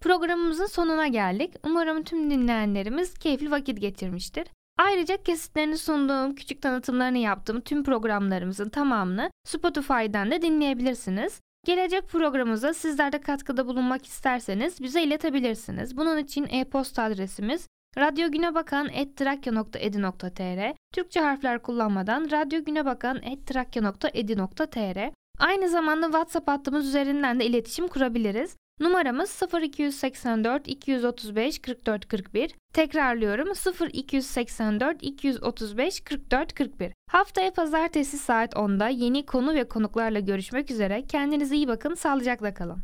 Programımızın 0.01 0.67
sonuna 0.67 1.09
geldik. 1.09 1.55
Umarım 1.67 2.05
tüm 2.05 2.31
dinleyenlerimiz 2.31 3.15
keyifli 3.15 3.51
vakit 3.51 3.81
geçirmiştir. 3.81 4.47
Ayrıca 4.79 5.23
kesitlerini 5.23 5.79
sunduğum, 5.79 6.35
küçük 6.35 6.63
tanıtımlarını 6.63 7.19
yaptığım 7.19 7.61
tüm 7.61 7.85
programlarımızın 7.85 8.69
tamamını 8.69 9.31
Spotify'dan 9.45 10.31
da 10.31 10.43
dinleyebilirsiniz. 10.43 11.41
Gelecek 11.65 12.09
programımıza 12.09 12.75
sizler 12.75 13.13
de 13.13 13.21
katkıda 13.21 13.67
bulunmak 13.67 14.07
isterseniz 14.07 14.81
bize 14.81 15.03
iletebilirsiniz. 15.03 15.97
Bunun 15.97 16.19
için 16.19 16.47
e-posta 16.51 17.03
adresimiz 17.03 17.69
radyogünebakan.trakya.edu.tr 17.99 20.75
Türkçe 20.93 21.21
harfler 21.21 21.63
kullanmadan 21.63 22.31
radyogünebakan.trakya.edu.tr 22.31 25.11
Aynı 25.39 25.69
zamanda 25.69 26.07
WhatsApp 26.07 26.49
hattımız 26.49 26.89
üzerinden 26.89 27.41
de 27.41 27.45
iletişim 27.45 27.89
kurabiliriz. 27.89 28.57
Numaramız 28.81 29.43
0284 29.63 30.69
235 30.69 31.59
44 31.59 32.09
41. 32.09 32.55
Tekrarlıyorum 32.73 33.49
0284 33.95 35.03
235 35.03 36.01
44 36.01 36.55
41. 36.55 36.93
Haftaya 37.11 37.53
pazartesi 37.53 38.19
saat 38.19 38.55
10'da 38.55 38.89
yeni 38.89 39.27
konu 39.27 39.55
ve 39.55 39.69
konuklarla 39.69 40.21
görüşmek 40.21 40.71
üzere. 40.71 41.03
Kendinize 41.07 41.57
iyi 41.57 41.69
bakın, 41.69 41.95
sağlıcakla 41.95 42.55
kalın. 42.55 42.79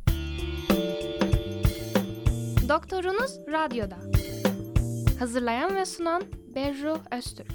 Doktorunuz 2.68 3.38
Radyo'da. 3.52 3.96
Hazırlayan 5.18 5.76
ve 5.76 5.84
sunan 5.84 6.22
Berru 6.54 6.98
Öztürk. 7.10 7.50